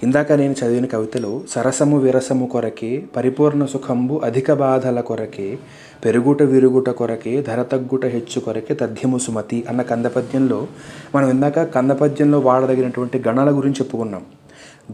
ఇందాక 0.04 0.32
నేను 0.32 0.56
చదివిన 0.66 0.86
కవితలో 0.86 1.42
సరసము 1.50 1.98
విరసము 1.98 2.46
కొరకే 2.46 3.04
పరిపూర్ణ 3.16 3.66
సుఖంబు 3.66 4.22
అధిక 4.24 4.54
బాధల 4.54 5.02
కొరకే 5.02 5.58
పెరుగుట 6.04 6.44
విరుగుట 6.44 6.90
కొరకే 6.90 7.42
ధర 7.42 7.64
తగ్గుట 7.64 8.06
హెచ్చు 8.06 8.40
కొరకే 8.40 8.74
తథ్యము 8.74 9.18
సుమతి 9.18 9.64
అన్న 9.70 9.82
కందపద్యంలో 9.82 10.68
మనం 11.16 11.30
ఇందాక 11.30 11.64
కందపద్యంలో 11.64 12.40
వాడదగినటువంటి 12.40 13.24
గణాల 13.28 13.58
గురించి 13.58 13.76
చెప్పుకున్నాం. 13.76 14.22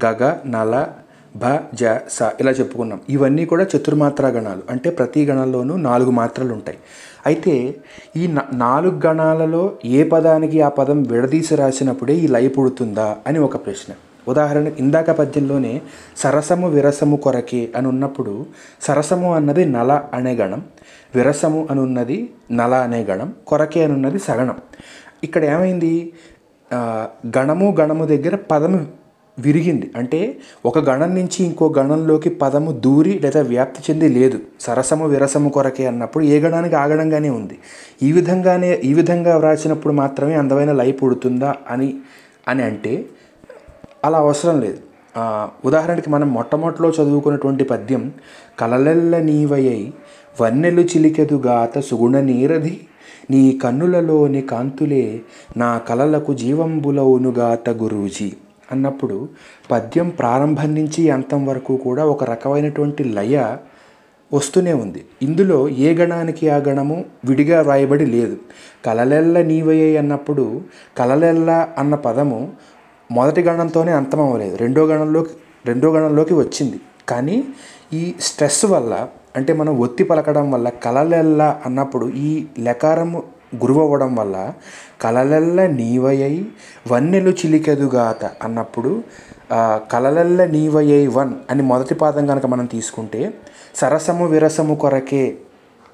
గగ 0.05 0.33
నల 0.45 0.87
భ 1.35 1.59
జ 1.73 1.83
స 2.09 2.29
ఇలా 2.39 2.51
చెప్పుకున్నాం. 2.51 3.01
ఇవన్నీ 3.09 3.45
కూడా 3.45 3.63
చతుర్మాత్రా 3.63 4.29
గణాలు. 4.29 4.61
అంటే 4.69 4.89
ప్రతి 4.89 5.25
గణంలోనూ 5.25 5.75
నాలుగు 5.77 6.11
మాత్రలు 6.11 6.53
ఉంటాయి. 6.53 6.77
అయితే 7.25 7.75
ఈ 8.17 8.27
నాలుగు 8.53 9.01
గణాలలో 9.05 9.71
ఏ 9.85 10.03
పదానికి 10.03 10.61
ఆ 10.61 10.69
పదం 10.69 11.03
విడదీసి 11.03 11.55
రాసినప్పుడే 11.55 12.15
ఈ 12.15 12.27
లయ 12.27 12.47
పుడుతుందా 12.47 13.17
అని 13.27 13.39
ఒక 13.39 13.65
ప్రశ్న. 13.65 13.93
ఉదాహరణకు 14.29 14.77
ఇందాక 14.79 15.11
పద్యంలోనే 15.11 15.73
సరసము 16.17 16.67
విరసము 16.69 17.17
కొరకే 17.25 17.61
అని 17.75 17.87
ఉన్నప్పుడు 17.87 18.33
సరసము 18.81 19.29
అన్నది 19.35 19.65
నల 19.75 19.91
అనే 20.13 20.33
గణం 20.41 20.61
విరసము 21.15 21.61
అని 21.71 21.81
ఉన్నది 21.87 22.17
నల 22.51 22.73
అనే 22.87 23.01
గణం 23.09 23.29
కొరకే 23.47 23.81
అని 23.83 23.93
ఉన్నది 23.93 24.19
సగణం. 24.19 24.57
ఇక్కడ 25.23 25.43
ఏమైంది? 25.55 25.93
గణము 27.37 27.67
గణము 27.79 28.03
దగ్గర 28.05 28.35
పదము 28.51 28.79
విరిగింది. 29.37 29.87
అంటే 29.95 30.19
ఒక 30.65 30.79
గణం 30.89 31.11
నుంచి 31.15 31.39
ఇంకో 31.45 31.65
గణంలోకి 31.77 32.29
పదము 32.41 32.71
దూరి 32.85 33.13
లేదా 33.23 33.41
వ్యాప్తి 33.41 33.81
చెంది 33.87 34.07
లేదు. 34.17 34.37
సరసము 34.65 35.05
విరసము 35.13 35.49
కొరకే 35.49 35.85
అన్నప్పుడు 35.91 36.23
ఏ 36.33 36.39
గణానికి 36.45 36.75
ఆగడంగానే 36.75 37.29
ఉంది. 37.29 37.57
ఈ 38.03 38.09
విధంగానే 38.17 38.71
ఈ 38.89 38.91
విధంగా 38.93 39.33
వ్రాసినప్పుడు 39.37 39.93
మాత్రమే 39.93 40.35
అందమైన 40.41 40.71
లయ 40.71 40.91
పుడుతుందా 41.01 41.51
అని 41.69 41.89
అని 42.47 42.63
అంటే 42.63 42.93
అలా 44.05 44.17
అవసరం 44.17 44.57
లేదు. 44.61 44.79
ఉదాహరణకి 45.65 46.09
మనం 46.09 46.29
మొట్టమొదటిలో 46.33 46.89
చదువుకున్నటువంటి 46.89 47.63
పద్యం 47.63 48.03
కలలెల్ల 48.59 49.17
నీవయై 49.19 49.81
వన్నెలు 50.41 50.81
చిలికెదుగాత 50.81 51.79
సుగుణ 51.79 52.19
నీరధి 52.19 52.75
నీ 53.31 53.41
కన్నులలోని 53.63 54.41
కాంతులే 54.41 55.21
నా 55.57 55.77
కలలకు 55.77 56.33
జీవంబులవునుగాత 56.33 57.69
గురూజీ 57.69 58.29
అన్నప్పుడు 58.71 59.17
పద్యం 59.71 60.09
ప్రారంభం 60.09 60.75
నుంచి 60.75 61.09
అంతం 61.09 61.45
వరకు 61.45 61.77
కూడా 61.77 62.05
ఒక 62.05 62.23
రకమైనటువంటి 62.23 63.03
లయ 63.03 63.37
వస్తూనే 64.31 64.73
ఉంది. 64.73 65.01
ఇందులో 65.21 65.59
ఏ 65.69 65.91
గణానికి 65.93 66.49
ఆ 66.49 66.57
గణము 66.57 66.97
విడిగా 67.25 67.61
వ్రాయబడి 67.61 68.05
లేదు. 68.05 68.35
కలలెల్ల 68.85 69.41
నీవయ్యే 69.41 69.97
అన్నప్పుడు 69.97 70.45
కలలెల్ల 70.97 71.49
అన్న 71.77 71.95
పదము 71.95 72.39
మొదటి 73.11 73.41
గణంతోనే 73.41 73.91
అంతం 73.91 74.21
అవ్వలేదు. 74.21 74.55
రెండో 74.55 74.81
గణంలోకి 74.85 75.33
రెండో 75.65 75.87
గణంలోకి 75.93 76.33
వచ్చింది. 76.33 76.77
కానీ 77.09 77.37
ఈ 77.93 78.03
స్ట్రెస్ 78.19 78.65
వల్ల 78.65 78.93
అంటే 79.35 79.51
మనం 79.53 79.73
ఒత్తి 79.79 80.03
పలకడం 80.03 80.45
వల్ల 80.51 80.69
కలలెల్ల 80.69 81.41
అన్నప్పుడు 81.65 82.05
ఈ 82.27 82.29
లకారము 82.59 83.19
గురువవ్వడం 83.63 84.11
వల్ల 84.15 84.37
కలలెల్ల 85.01 85.59
నీవయై 85.67 86.35
వన్నెలు 86.91 87.31
చిలికెదుగాత 87.39 88.23
అన్నప్పుడు 88.43 88.91
కలలెల్ల 89.91 90.45
నీవయై 90.45 91.07
వన్ 91.07 91.33
అని 91.49 91.63
మొదటి 91.63 91.95
పాదం 91.95 92.25
కనుక 92.27 92.45
మనం 92.45 92.65
తీసుకుంటే 92.65 93.21
సరసము 93.75 94.25
విరసము 94.25 94.75
కొరకే 94.75 95.23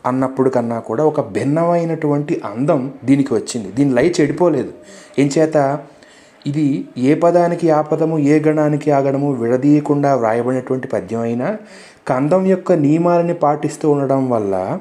అన్నప్పుడు 0.05 0.49
కన్నా 0.49 0.79
కూడా 0.79 1.03
ఒక 1.03 1.21
భిన్నమైనటువంటి 1.35 2.41
అందం 2.45 2.81
దీనికి 3.03 3.33
వచ్చింది. 3.33 3.69
దీని 3.71 3.91
లై 3.93 4.07
చెడిపోలేదు. 4.21 4.71
ఏం 5.19 5.29
చేత 5.37 5.57
ఇది 6.47 6.85
ఏ 6.97 7.13
పదానికి 7.15 7.69
ఆ 7.69 7.81
పదము 7.81 8.19
ఏ 8.19 8.39
గణానికి 8.39 8.91
ఆ 8.91 8.99
గణము 8.99 9.33
విడదీయకుండా 9.33 10.15
వ్రాయబడినటువంటి 10.15 10.87
పద్యం 10.87 11.21
అయినా 11.21 11.47
కందం 12.07 12.45
యొక్క 12.45 12.71
నియమాలని 12.71 13.33
పాటిస్తూ 13.33 13.85
ఉండడం 13.91 14.29
వల్ల 14.29 14.79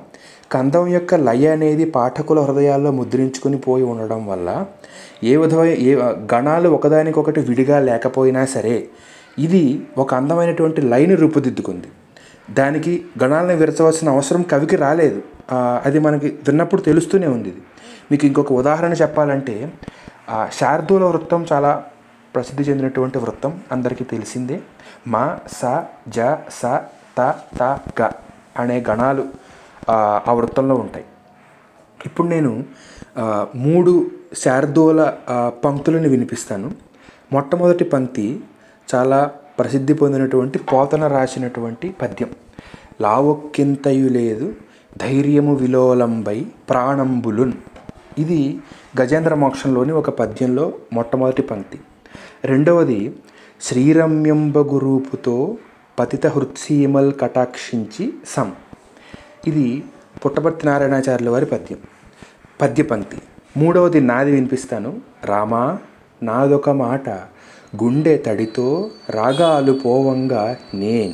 కందం 0.52 0.88
యొక్క 0.88 1.14
లయ 1.14 1.46
అనేది 1.48 1.84
పాఠకుల 1.84 2.40
హృదయాల్లో 2.40 2.90
ముద్రించుకుని 2.90 3.58
పోయి 3.58 3.84
ఉండడం 3.84 4.26
వల్ల 4.26 4.66
ఏ 5.24 5.36
విధమైన 5.36 5.74
ఏ 5.88 5.94
గణాలు 6.34 6.68
ఒకదానికొకటి 6.68 7.40
విడిగా 7.40 7.78
లేకపోయినా 7.80 8.44
సరే 8.44 8.76
ఇది 9.38 9.80
ఒక 9.98 10.14
అందమైనటువంటి 10.14 10.80
లైన్ 10.82 11.14
రూపుదిద్దుకుంది. 11.18 11.88
దానికి 12.50 12.92
గణాలను 13.22 13.56
విరచవలసిన 13.56 14.08
అవసరం 14.08 14.42
కవికి 14.42 14.76
రాలేదు. 14.76 15.20
అది 15.84 15.98
మనకి 15.98 16.26
విన్నప్పుడు 16.26 16.82
తెలుస్తూనే 16.82 17.26
ఉంది 17.26 17.52
మీకు 18.10 18.24
ఇంకొక 18.26 18.52
ఉదాహరణ 18.52 18.92
చెప్పాలంటే 18.92 19.54
శార్దూల 20.52 21.04
వృత్తం 21.04 21.46
చాలా 21.52 21.72
ప్రసిద్ధి 22.34 22.62
చెందినటువంటి 22.62 23.18
వృత్తం 23.18 23.60
అందరికీ 23.72 24.04
తెలిసిందే. 24.04 24.56
మా 25.06 25.24
స 25.52 25.62
జ 26.08 26.18
స 26.50 26.62
త 27.18 27.20
త 27.58 27.62
గ 27.98 28.10
అనే 28.58 28.84
గణాలు 28.88 29.24
ఆ, 29.90 29.96
వృత్తంలో 30.32 30.74
ఉంటాయి. 30.74 31.04
ఇప్పుడు 32.06 32.26
నేను 32.28 32.52
మూడు 33.56 33.92
శార్దూల 34.34 35.00
పంక్తులను 35.64 36.08
వినిపిస్తాను. 36.08 36.68
మొట్టమొదటి 37.32 37.84
పంక్తి 37.84 38.26
చాలా 38.88 39.20
ప్రసిద్ధి 39.58 39.94
పొందినటువంటి 39.94 40.58
పోతన 40.70 41.06
రాసినటువంటి 41.06 41.88
పద్యం. 42.02 42.30
లావొక్కింతయు 43.00 44.08
లేదు 44.18 44.46
ధైర్యము 44.96 45.54
విలోలంబై 45.54 46.38
ప్రాణంబులున్. 46.70 47.54
ఇది 48.18 48.40
గజేంద్ర 49.00 49.34
మోక్షంలోని 49.34 49.92
ఒక 49.92 50.10
పద్యంలో 50.10 50.72
మొట్టమొదటి 50.92 51.42
పంక్తి. 51.42 51.80
రెండవది 52.44 53.16
శ్రీరమ్యంబగురూపుతో 53.60 55.56
పతిత 55.98 56.26
హృత్సీమల్ 56.26 57.12
కటాక్షించి 57.20 58.12
సం 58.26 58.52
ఇది 59.46 59.84
పుట్టపర్తి 60.24 60.66
నారాయణాచార్యుల 60.66 61.30
వారి 61.30 61.46
పద్యం. 61.46 61.78
పద్య 62.62 62.82
పంక్తి. 62.82 63.16
మూడవది 63.56 64.00
నాది 64.00 64.30
వినిపిస్తాను. 64.30 65.00
రామా 65.24 65.78
నాదొక 66.22 66.70
మాట. 66.70 67.08
గుండె 67.82 68.16
తడితో 68.16 68.90
రాగాలు 69.10 69.72
పోవంగా 69.72 70.56
నేన్. 70.74 71.12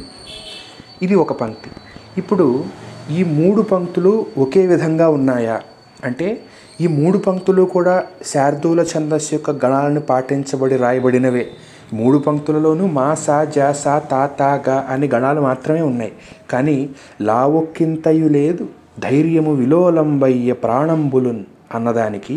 ఇది 1.02 1.14
ఒక 1.14 1.32
పంక్తి. 1.32 1.70
ఇప్పుడు 2.18 2.64
ఈ 3.10 3.24
మూడు 3.24 3.62
పంక్తులు 3.62 4.26
ఒకే 4.38 4.66
విధంగా 4.66 5.08
ఉన్నాయా? 5.08 5.62
అంటే 6.04 6.44
ఈ 6.80 6.86
మూడు 6.86 7.18
పంక్తులు 7.18 7.62
కూడా 7.62 7.94
శార్దూల 8.26 8.80
ఛందస్సు 8.90 9.30
యొక్క 9.34 9.50
గణాలను 9.64 10.00
పాటించబడి 10.00 10.76
రాయబడినవే. 10.76 11.46
మూడు 11.92 12.18
పంక్తులలోనూ 12.18 12.86
మా 12.86 13.14
సా 13.14 13.44
జా 13.44 13.72
సా 13.72 13.98
తా 13.98 14.20
తా 14.26 14.50
గా 14.68 14.86
అనే 14.88 15.06
గణాలు 15.14 15.40
మాత్రమే 15.40 15.82
ఉన్నాయి. 15.82 16.12
కానీ 16.50 16.76
లావొక్కింతయు 17.20 18.28
లేదు 18.28 18.68
ధైర్యము 18.98 19.52
విలోలంబయ్య 19.54 20.52
ప్రాణంబులున్ 20.52 21.44
అన్నదానికి 21.74 22.36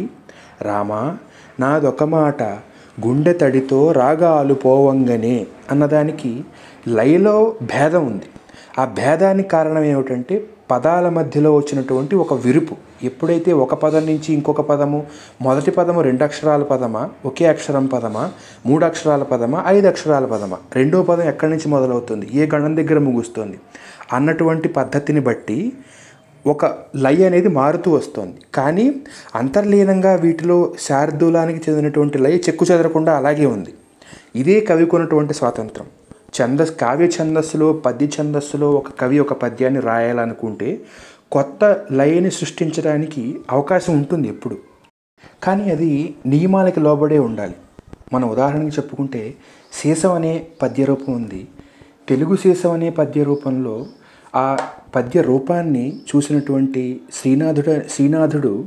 రామా 0.62 1.18
నాదొక 1.60 2.04
మాట 2.04 2.44
గుండె 3.06 3.34
తడితో 3.34 3.92
రాగాలు 3.92 4.54
పోవంగనే 4.54 5.36
అన్నదానికి 5.72 6.32
లయలో 6.88 7.38
భేదం 7.62 8.06
ఉంది. 8.06 8.28
ఆ 8.80 8.86
భేదానికి 8.86 9.50
కారణం 9.50 9.84
ఏమిటంటే 9.84 10.36
పదాల 10.72 11.10
మధ్యలో 11.10 11.56
వచ్చినటువంటి 11.56 12.16
ఒక 12.16 12.34
విరుపు. 12.34 12.76
ఎప్పుడైతే 13.04 13.54
ఒక 13.54 13.74
పదం 13.74 14.06
నుంచి 14.06 14.34
ఇంకొక 14.34 14.62
పదము 14.62 15.06
మొదటి 15.42 15.72
పదము 15.72 16.02
రెండు 16.02 16.24
అక్షరాల 16.24 16.64
పదమా 16.64 17.10
ఒకే 17.26 17.46
అక్షరం 17.46 17.86
పదమా 17.86 18.32
మూడు 18.66 18.86
అక్షరాల 18.86 19.24
పదమా 19.24 19.64
ఐదు 19.68 19.88
అక్షరాల 19.88 20.26
పదమా? 20.26 20.58
రెండో 20.76 21.04
పదం 21.04 21.28
ఎక్కడి 21.28 21.52
నుంచి 21.52 21.70
మొదలవుతుంది? 21.70 22.30
ఏ 22.34 22.46
గణం 22.56 22.78
దగ్గర 22.78 23.00
ముగుస్తుంది? 23.00 23.60
అన్నటువంటి 24.14 24.68
పద్ధతిని 24.68 25.20
బట్టి 25.20 25.74
ఒక 26.48 26.66
లయ 26.96 27.26
అనేది 27.26 27.48
మారుతూ 27.48 27.92
వస్తుంది. 27.92 28.36
కానీ 28.56 28.96
అంతర్లీనంగా 29.36 30.16
వీటిలో 30.16 30.74
శారదూలానికి 30.80 31.72
చెందినటువంటి 31.72 32.18
లయ 32.18 32.36
చెక్కు 32.36 32.66
చెదరకుండా 32.72 33.18
అలాగే 33.18 33.46
ఉంది. 33.46 33.74
ఇదే 34.36 34.60
కవి 34.60 34.88
ఉన్నటువంటి 34.94 35.34
స్వాతంత్రం. 35.34 35.86
ఛందస్ 36.42 36.72
కావ్య 36.76 37.06
ఛందస్సులో 37.06 37.74
పద్య 37.74 38.06
ఛందస్సులో 38.06 38.72
ఒక 38.72 38.86
కవి 39.00 39.20
ఒక 39.20 39.34
పద్యాన్ని 39.34 39.80
రాయాలనుకుంటే 39.82 40.80
కొత్త 41.34 41.86
లయని 41.92 42.32
సృష్టించడానికి 42.32 43.40
అవకాశం 43.52 43.98
ఉంటుంది 43.98 44.28
ఎప్పుడు. 44.28 44.58
కానీ 45.44 45.72
అది 45.72 46.16
నియమాలకి 46.26 46.80
లోబడే 46.80 47.20
ఉండాలి. 47.20 47.56
మన 48.14 48.26
ఉదాహరణకి 48.26 48.76
చెప్పుకుంటే 48.76 49.36
సీసం 49.74 50.14
అనే 50.14 50.48
పద్య 50.62 50.86
రూపం 50.86 51.14
ఉంది. 51.14 51.48
తెలుగు 52.10 52.36
సీసం 52.36 52.72
అనే 52.72 52.90
పద్య 52.90 53.24
రూపంలో 53.24 53.86
ఆ 54.36 54.58
పద్య 54.96 55.22
రూపాన్ని 55.22 56.02
చూసినటువంటి 56.16 57.02
శ్రీనాథుడు 57.14 57.82
శ్రీనాథుడు 57.90 58.66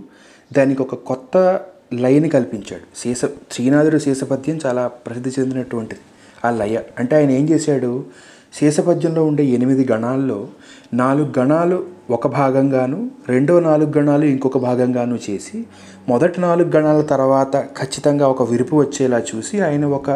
దానికి 0.52 0.82
ఒక 0.82 0.94
కొత్త 0.94 1.60
లయని 1.94 2.28
కల్పించాడు. 2.28 2.98
సీస 2.98 3.24
శ్రీనాథుడు 3.52 3.98
సీసపద్యం 3.98 4.60
చాలా 4.66 4.86
ప్రసిద్ధి 4.86 5.30
చెందినటువంటిది. 5.38 6.00
ఆ 6.44 6.50
లయ 6.50 6.80
అంటే 6.98 7.16
ఆయన 7.16 7.30
ఏం 7.30 7.48
చేశాడు? 7.48 8.04
శీసపద్యంలో 8.52 9.24
ఉండే 9.24 9.44
ఎనిమిది 9.44 9.92
గణాల్లో 9.92 10.48
నాలుగు 10.94 11.32
గణాలు 11.38 11.84
ఒక 12.10 12.26
భాగంగాను 12.26 13.10
రెండో 13.28 13.60
నాలుగు 13.60 13.98
గణాలు 13.98 14.24
ఇంకొక 14.24 14.58
భాగంగాను 14.58 15.18
చేసి 15.30 15.64
మొదటి 16.08 16.40
నాలుగు 16.40 16.68
గణాల 16.76 17.00
తర్వాత 17.00 17.56
ఖచ్చితంగా 17.56 18.28
ఒక 18.28 18.42
విరుపు 18.50 18.76
వచ్చేలా 18.76 19.18
చూసి 19.18 19.60
ఆయన 19.60 19.84
ఒక 19.84 20.10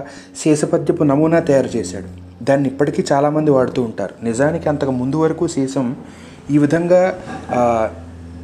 శేషపద్యపు 0.44 1.04
నమూనా 1.04 1.38
తయారు 1.38 1.70
చేశాడు. 1.76 2.08
దాన్ని 2.44 2.68
ఇప్పటికీ 2.68 3.04
చాలామంది 3.12 3.50
వాడుతూ 3.50 3.82
ఉంటారు. 3.82 4.14
నిజానికి 4.24 4.68
అంతకు 4.68 4.90
ముందు 4.90 5.16
వరకు 5.16 5.46
సీసం 5.46 5.96
ఈ 6.50 6.58
విధంగా 6.58 7.02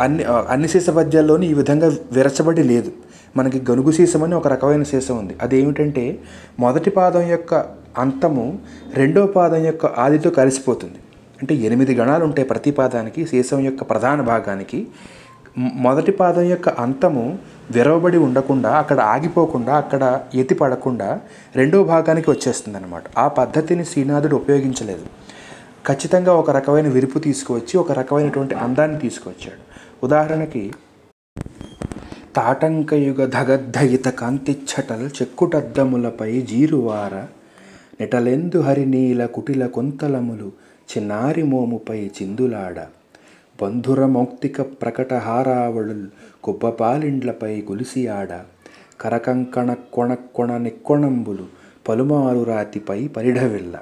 అన్ని 0.02 0.24
అన్ని 0.48 0.68
శేషపద్యాల్లోనూ 0.68 1.42
ఈ 1.42 1.54
విధంగా 1.54 1.88
విరచబడి 2.12 2.62
లేదు. 2.62 2.92
మనకి 3.36 3.58
గనుగు 3.70 3.90
సీసం 3.90 4.22
అని 4.22 4.34
ఒక 4.34 4.48
రకమైన 4.48 4.82
సీసం 4.82 5.18
ఉంది. 5.18 5.34
అదేమిటంటే 5.42 6.18
మొదటి 6.60 6.90
పాదం 6.90 7.24
యొక్క 7.28 7.54
అంతము 7.98 8.58
రెండో 8.94 9.26
పాదం 9.26 9.64
యొక్క 9.64 9.86
ఆదితో 9.86 10.30
కలిసిపోతుంది. 10.30 10.98
అంటే 11.42 11.54
ఎనిమిది 11.54 11.94
గణాలు 11.94 12.24
ఉంటాయి 12.24 12.48
ప్రతి 12.48 12.70
పాదానికి 12.70 13.26
శీసం 13.26 13.60
యొక్క 13.60 13.82
ప్రధాన 13.82 14.20
భాగానికి 14.20 14.86
మొదటి 15.58 16.12
పాదం 16.12 16.42
యొక్క 16.42 16.68
అంతము 16.68 17.38
విరవబడి 17.70 18.18
ఉండకుండా 18.18 18.70
అక్కడ 18.70 19.00
ఆగిపోకుండా 19.00 19.76
అక్కడ 19.76 20.20
ఎత్తి 20.34 20.54
పడకుండా 20.54 21.20
రెండో 21.56 21.84
భాగానికి 21.84 22.30
వచ్చేస్తుంది 22.30 22.78
అనమాట 22.78 23.02
ఆ 23.18 23.28
పద్ధతిని 23.28 23.84
శ్రీనాథుడు 23.84 24.36
ఉపయోగించలేదు. 24.36 25.06
ఖచ్చితంగా 25.86 26.32
ఒక 26.34 26.50
రకమైన 26.50 26.88
విరుపు 26.88 27.18
తీసుకువచ్చి 27.18 27.78
ఒక 27.78 27.92
రకమైనటువంటి 27.92 28.54
అందాన్ని 28.54 28.98
తీసుకువచ్చాడు. 28.98 29.60
ఉదాహరణకి 30.04 30.72
తాటంకయుగ 32.36 33.26
ధగద్ధయిత 33.26 34.08
కాంతిచ్చటల్ 34.08 35.10
చెక్కుటద్దములపై 35.22 36.40
జీరువార 36.40 37.26
నిటలెందు 38.00 38.58
హరినీల 38.58 39.26
కుటిల 39.26 39.66
కొంతలములు 39.66 40.52
చిన్నారి 40.90 41.42
మోముపై 41.42 42.06
చిందులాడ. 42.06 42.80
బంధుర 43.62 44.06
మౌక్తిక 44.06 44.62
ప్రకట 44.62 45.14
హారావళుల్ 45.14 46.06
కుబ్బపాలిండ్లపై 46.44 47.62
గులిసియాడ. 47.70 48.40
కరకంకణ 49.00 49.74
కొణ 49.92 50.14
కొణ 50.14 50.56
నిక్కొణంబులు 50.56 51.46
పలుమారు 51.88 52.42
రాతిపై 52.42 53.08
పరిఢవిల్ల 53.08 53.76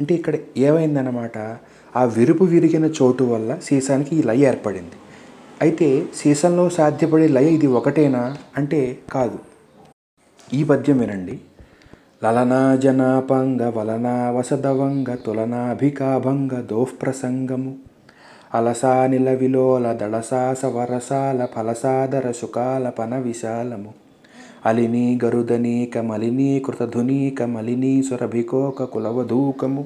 అంటే 0.00 0.14
ఇక్కడ 0.14 0.36
ఏమైందన్నమాట? 0.56 1.38
ఆ 1.96 2.04
విరుపు 2.04 2.44
విరిగిన 2.44 2.84
చోటు 2.84 3.24
వల్ల 3.24 3.58
సీసానికి 3.58 4.16
ఈ 4.16 4.22
లయ 4.22 4.40
ఏర్పడింది. 4.40 4.96
అయితే 5.62 6.06
సీసంలో 6.14 6.70
సాధ్యపడే 6.70 7.28
లయ 7.28 7.48
ఇది 7.48 7.66
ఒకటేనా? 7.66 8.36
అంటే 8.56 8.98
కాదు. 9.12 9.38
ఈ 10.54 10.64
పద్యం 10.64 10.98
వినండి. 10.98 11.40
లలనా 12.26 12.76
జనాపంగ 12.76 13.62
వలనా 13.76 14.30
వసదవంగ 14.30 15.14
తులనాభికాభంగ 15.14 16.60
దోఃప్రసంగము 16.60 17.72
అలసా 18.54 19.06
నిల 19.06 19.30
విలోల 19.30 19.92
దళసా 19.92 20.54
ఫలసాదర 21.54 22.32
శుకాల 22.32 22.88
పన 22.88 23.18
విశాలము 23.18 23.94
అలినీ 24.66 25.20
గరుదనీక 25.24 25.98
మలినీ 25.98 26.58
కృతధునీక 26.58 27.42
మలినీ 27.42 28.02
సురభికోక 28.02 28.84
కులవధూకము 28.84 29.84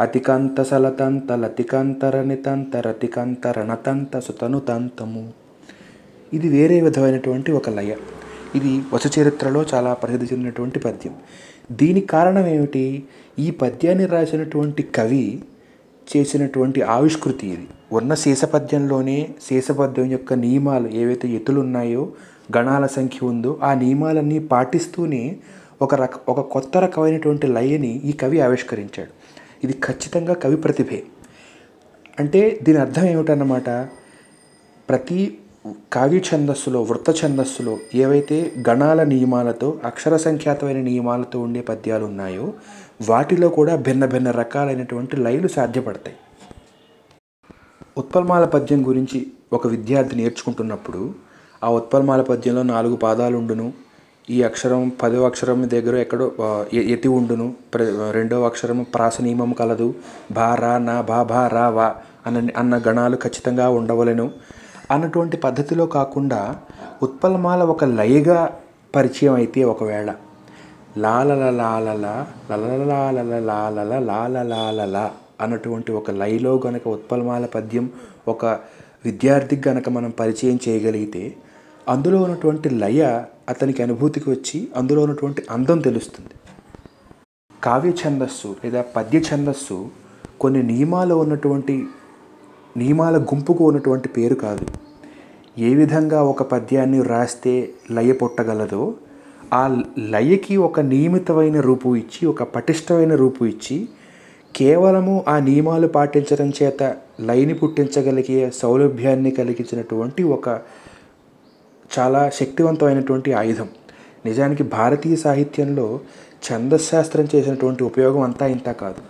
అతికంత 0.00 0.60
సలతంత 0.62 1.32
లతికంతర 1.32 2.16
రతికంత 2.86 3.46
రణతంత 3.46 4.18
సుతనుతంతము 4.18 5.24
ఇది 6.32 6.48
వేరే 6.48 6.80
విధమైనటువంటి 6.80 7.52
ఒక 7.52 7.70
లయ. 7.70 7.92
ఇది 8.54 8.82
వసు 8.92 9.20
చరిత్రలో 9.20 9.64
చాలా 9.74 9.94
ప్రసిద్ధి 9.94 10.34
చెందినటువంటి 10.34 10.78
పద్యం. 10.78 11.14
దీనికి 11.72 12.06
కారణం 12.06 12.46
ఏమిటి? 12.46 13.04
ఈ 13.38 13.50
పద్యాన్ని 13.50 14.06
రాసినటువంటి 14.06 14.82
కవి 14.82 15.42
చేసినటువంటి 16.16 16.82
ఆవిష్కృతి 16.82 17.46
ఇది. 17.46 17.66
ఉన్న 17.92 18.14
శేషపద్యంలోనే 18.14 19.34
శేషపద్యం 19.48 20.06
యొక్క 20.06 20.34
నియమాలు 20.34 20.88
ఏవైతే 20.88 21.28
ఎత్తులు 21.28 21.60
ఉన్నాయో 21.60 22.12
గణాల 22.56 22.86
సంఖ్య 22.86 23.26
ఉందో 23.26 23.60
ఆ 23.62 23.74
నియమాలన్నీ 23.74 24.38
పాటిస్తూనే 24.38 25.36
ఒక 25.82 25.94
రక 25.94 26.10
ఒక 26.28 26.40
కొత్త 26.40 26.78
రకమైనటువంటి 26.78 27.46
లయని 27.46 28.02
ఈ 28.04 28.12
కవి 28.12 28.40
ఆవిష్కరించాడు. 28.40 29.10
ఇది 29.64 29.72
ఖచ్చితంగా 29.72 30.34
కవి 30.34 30.56
ప్రతిభే. 30.56 31.02
అంటే 32.18 32.58
దీని 32.62 32.78
అర్థం 32.78 33.06
ఏమిటన్నమాట? 33.06 33.70
ప్రతి 34.88 35.38
కావ్య 35.92 36.18
ఛందస్సులో 36.18 36.82
వృత్త 36.82 37.24
ఛందస్సులో 37.24 37.78
ఏవైతే 37.94 38.52
గణాల 38.68 39.02
నియమాలతో 39.02 39.80
అక్షర 39.84 40.16
సంఖ్యాతమైన 40.16 40.76
నియమాలతో 40.76 41.40
ఉండే 41.40 41.60
పద్యాలు 41.60 42.04
ఉన్నాయో 42.04 42.52
వాటిలో 43.08 43.48
కూడా 43.48 43.76
భిన్న 43.76 44.06
భిన్న 44.06 44.30
రకాలైనటువంటి 44.30 45.16
లయలు 45.16 45.48
సాధ్యపడతాయి. 45.48 46.16
ఉత్పల్మాల 47.98 48.44
పద్యం 48.44 48.88
గురించి 48.88 49.26
ఒక 49.52 49.66
విద్యార్థి 49.66 50.16
నేర్చుకుంటున్నప్పుడు 50.16 51.14
ఆ 51.64 51.70
ఉత్పల్మాల 51.70 52.22
పద్యంలో 52.22 52.62
నాలుగు 52.62 52.96
పాదాలు 52.96 53.36
ఉండును. 53.36 53.72
ఈ 54.30 54.42
అక్షరం 54.42 54.92
పదో 55.02 55.26
అక్షరం 55.26 55.70
దగ్గర 55.70 55.96
ఎక్కడో 55.96 56.32
ఎ- 56.74 56.92
ఎతి 56.92 57.08
ఉండును. 57.08 57.54
ప్ర- 57.74 58.10
రెండవ 58.10 58.44
అక్షరం 58.44 58.86
ప్రాస 58.94 59.20
నియమం 59.20 59.52
కలదు. 59.52 59.94
భా 60.32 60.54
రా 60.54 60.78
నా 60.78 61.00
భా 61.00 61.22
భా 61.22 61.48
రా 61.48 61.68
వా 61.68 61.94
అన్న 62.26 62.48
అన్న 62.56 62.80
గణాలు 62.88 63.16
ఖచ్చితంగా 63.16 63.68
ఉండవలెను. 63.68 64.30
అన్నటువంటి 64.90 65.36
పద్ధతిలో 65.36 65.86
కాకుండా 65.86 66.40
ఉత్పలమాల 67.02 67.62
ఒక 67.62 67.84
లయగా 67.98 68.40
పరిచయం 68.96 69.34
అయితే 69.34 69.64
ఒకవేళ. 69.64 70.10
లాలల 70.98 71.50
లాలల 71.50 72.06
లలలాలల 72.50 73.32
లాలల 73.50 73.98
లాలలాలల 73.98 75.10
అన్నటువంటి 75.40 75.92
ఒక 75.92 76.10
లయలో 76.10 76.62
గనక 76.66 76.88
ఉత్పలమాల 76.88 77.46
పద్యం 77.46 77.90
ఒక 78.28 78.44
విద్యార్థికి 79.04 79.68
గనక 79.68 79.88
మనం 79.88 80.10
పరిచయం 80.10 80.58
చేయగలిగితే 80.68 81.36
అందులో 81.88 82.22
ఉన్నటువంటి 82.22 82.68
లయ 82.70 83.02
అతనికి 83.48 83.82
అనుభూతికి 83.82 84.30
వచ్చి 84.30 84.58
అందులో 84.76 85.02
ఉన్నటువంటి 85.02 85.42
అందం 85.50 85.78
తెలుస్తుంది. 85.80 86.34
కావ్య 87.62 87.92
ఛందస్సు 88.00 88.56
లేదా 88.64 88.84
పద్య 88.96 89.18
ఛందస్సు 89.18 89.76
కొన్ని 90.40 90.62
నియమాలు 90.62 91.14
ఉన్నటువంటి 91.14 91.76
నియమాల 92.78 93.18
గుంపుకు 93.18 93.64
ఉన్నటువంటి 93.64 94.08
పేరు 94.08 94.34
కాదు. 94.34 94.66
ఏ 95.58 95.74
విధంగా 95.74 96.22
ఒక 96.22 96.42
పద్యాన్ని 96.42 97.02
రాస్తే 97.02 97.70
లయ 97.90 98.12
పుట్టగలదో 98.12 98.94
ఆ 99.54 99.82
లయకి 99.98 100.56
ఒక 100.56 100.80
నియమితమైన 100.80 101.60
రూపు 101.60 101.96
ఇచ్చి 101.96 102.28
ఒక 102.28 102.42
పటిష్టమైన 102.42 103.14
రూపు 103.14 103.44
ఇచ్చి 103.44 103.88
కేవలము 104.56 105.24
ఆ 105.28 105.38
నియమాలు 105.38 105.88
పాటించడం 105.88 106.52
చేత 106.62 106.82
లయని 107.20 107.54
పుట్టించగలిగే 107.54 108.50
సౌలభ్యాన్ని 108.50 109.30
కలిగించినటువంటి 109.30 110.22
ఒక 110.22 110.48
చాలా 111.98 112.30
శక్తివంతమైనటువంటి 112.30 113.32
ఆయుధం. 113.32 113.68
నిజానికి 114.26 114.62
భారతీయ 114.62 115.16
సాహిత్యంలో 115.16 116.00
ఛందశాస్త్రం 116.46 117.28
చేసినటువంటి 117.34 117.84
ఉపయోగం 117.84 118.20
అంతా 118.20 118.46
ఇంత 118.46 118.70
కాదు. 118.70 119.00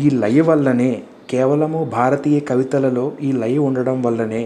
ఈ 0.00 0.10
లయ 0.10 0.40
వల్లనే 0.40 1.02
కేవలము 1.32 1.80
భారతీయ 1.92 2.38
కవితలలో 2.48 3.06
ఈ 3.20 3.30
లయ 3.38 3.56
ఉండడం 3.62 3.96
వల్లనే 4.02 4.42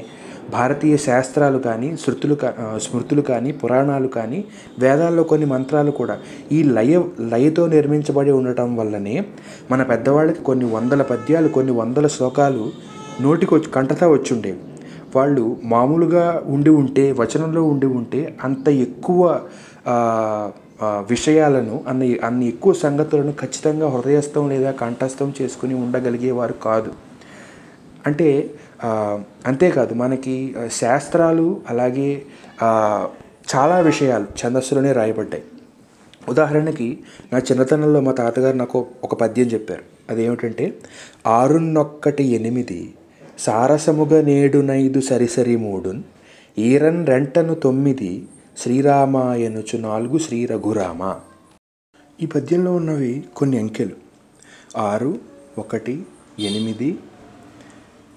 భారతీయ 0.52 0.94
శాస్త్రాలు 1.04 1.58
కానీ 1.58 1.88
శృతులు 1.96 2.34
కా 2.34 2.48
స్మృతులు 2.84 3.22
కానీ 3.22 3.50
పురాణాలు 3.52 4.08
కానీ 4.08 4.38
వేదాల్లో 4.78 5.22
కొన్ని 5.24 5.46
మంత్రాలు 5.46 5.92
కూడా 5.92 6.16
ఈ 6.52 6.58
లయ 6.70 7.00
లయతో 7.32 7.62
నిర్మించబడి 7.66 8.32
ఉండటం 8.32 8.68
వల్లనే 8.76 9.16
మన 9.70 9.82
పెద్దవాళ్ళకి 9.82 10.42
కొన్ని 10.44 10.68
వందల 10.70 11.02
పద్యాలు 11.10 11.50
కొన్ని 11.50 11.74
వందల 11.74 12.08
శ్లోకాలు 12.08 12.64
నోటికి 13.20 13.52
వచ్చి 13.54 13.70
కంటతా 13.70 14.08
వచ్చుండేవి 14.08 14.60
వాళ్ళు 15.16 15.44
మామూలుగా 15.64 16.24
ఉండి 16.48 16.70
ఉంటే 16.78 17.04
వచనంలో 17.18 17.62
ఉండి 17.64 17.88
ఉంటే 17.96 18.20
అంత 18.44 18.68
ఎక్కువ 18.78 19.20
విషయాలను 20.82 21.84
అన్ని 21.88 22.08
అన్ని 22.18 22.46
ఎక్కువ 22.48 22.72
సంగతులను 22.84 23.32
ఖచ్చితంగా 23.40 23.88
హృదయస్థం 23.88 24.48
లేదా 24.48 24.70
కంఠస్థం 24.70 25.28
చేసుకుని 25.42 25.74
ఉండగలిగేవారు 25.74 26.52
కాదు. 26.52 26.92
అంటే 28.06 28.28
అంతేకాదు 29.46 29.94
మనకి 29.94 30.34
శాస్త్రాలు 30.72 31.46
అలాగే 31.70 32.10
చాలా 33.54 33.78
విషయాలు 33.78 34.26
ఛందస్సులోనే 34.40 34.92
రాయబడ్డాయి. 34.92 35.44
ఉదాహరణకి 36.28 36.88
నా 37.32 37.38
చిన్నతనంలో 37.38 38.00
మా 38.00 38.12
తాతగారు 38.12 38.56
నాకు 38.56 38.78
ఒక 39.04 39.14
పద్యం 39.14 39.46
చెప్పారు. 39.46 39.84
అదేమిటంటే 40.10 40.64
ఆరున్నొక్కటి 41.26 42.24
ఎనిమిది 42.38 42.80
సారసముగ 43.38 44.20
నేడునైదు 44.20 45.00
సరిసరి 45.00 45.56
మూడున్ 45.56 46.02
ఈరన్ 46.58 47.00
రెంటను 47.06 47.54
తొమ్మిది 47.54 48.12
శ్రీరామాయనుచు 48.58 49.78
నాలుగు 49.78 50.18
శ్రీ 50.18 50.46
రఘురామ 50.46 51.20
ఈ 52.22 52.26
పద్యంలో 52.26 52.74
ఉన్నవి 52.74 53.24
కొన్ని 53.36 53.58
అంకెలు. 53.58 53.96
ఆరు 54.76 55.18
ఒకటి 55.58 56.06
ఎనిమిది 56.38 56.98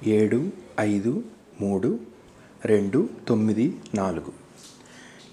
ఏడు 0.08 0.50
ఐదు 0.80 1.24
మూడు 1.62 2.00
రెండు 2.66 3.10
తొమ్మిది 3.28 3.80
నాలుగు. 3.96 4.32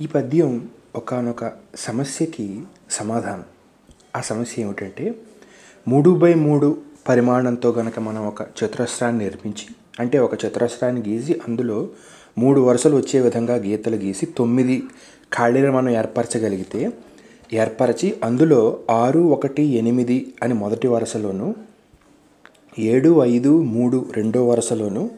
ఈ 0.01 0.07
పద్యం 0.07 0.69
ఒకానొక 0.97 1.53
సమస్యకి 1.77 2.63
సమాధానం. 2.91 3.45
ఆ 4.17 4.21
సమస్య 4.21 4.63
ఏమిటంటే 4.63 5.15
మూడు 5.89 6.11
బై 6.11 6.35
మూడు 6.35 6.83
పరిమాణంతో 7.09 7.71
గనక 7.71 7.99
మనం 7.99 8.27
ఒక 8.27 8.43
చతురస్రాన్ని 8.43 9.25
నిర్మించి 9.25 9.75
అంటే 10.01 10.19
ఒక 10.19 10.45
చతురస్రాన్ని 10.45 11.03
గీసి 11.09 11.41
అందులో 11.49 11.89
మూడు 12.39 12.61
వరుసలు 12.61 12.97
వచ్చే 12.97 13.21
విధంగా 13.21 13.55
గీతలు 13.55 13.97
గీసి 13.97 14.27
తొమ్మిది 14.27 14.83
ఖాళీలను 15.35 15.73
మనం 15.73 15.89
ఏర్పరచగలిగితే 15.89 16.91
ఏర్పరచి 17.53 18.15
అందులో 18.25 18.79
ఆరు 18.91 19.21
ఒకటి 19.21 19.63
ఎనిమిది 19.63 20.35
అని 20.43 20.55
మొదటి 20.55 20.89
వరుసలోను 20.89 21.55
ఏడు 22.79 23.23
ఐదు 23.23 23.63
మూడు 23.63 24.07
రెండో 24.17 24.49
వరుసలోను 24.49 25.11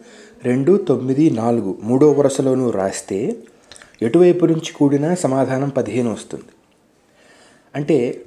రెండు 0.44 0.76
తొమ్మిది 0.76 1.30
నాలుగు 1.30 1.78
మూడో 1.82 2.12
వరుసలోను 2.12 2.70
రాస్తే 2.70 3.36
ఎటువైపు 4.02 4.46
నుంచి 4.46 4.72
కూడిన 4.72 5.14
సమాధానం 5.14 5.68
పదిహేను 5.68 6.12
వస్తుంది. 6.12 6.44
అంటే 7.76 8.24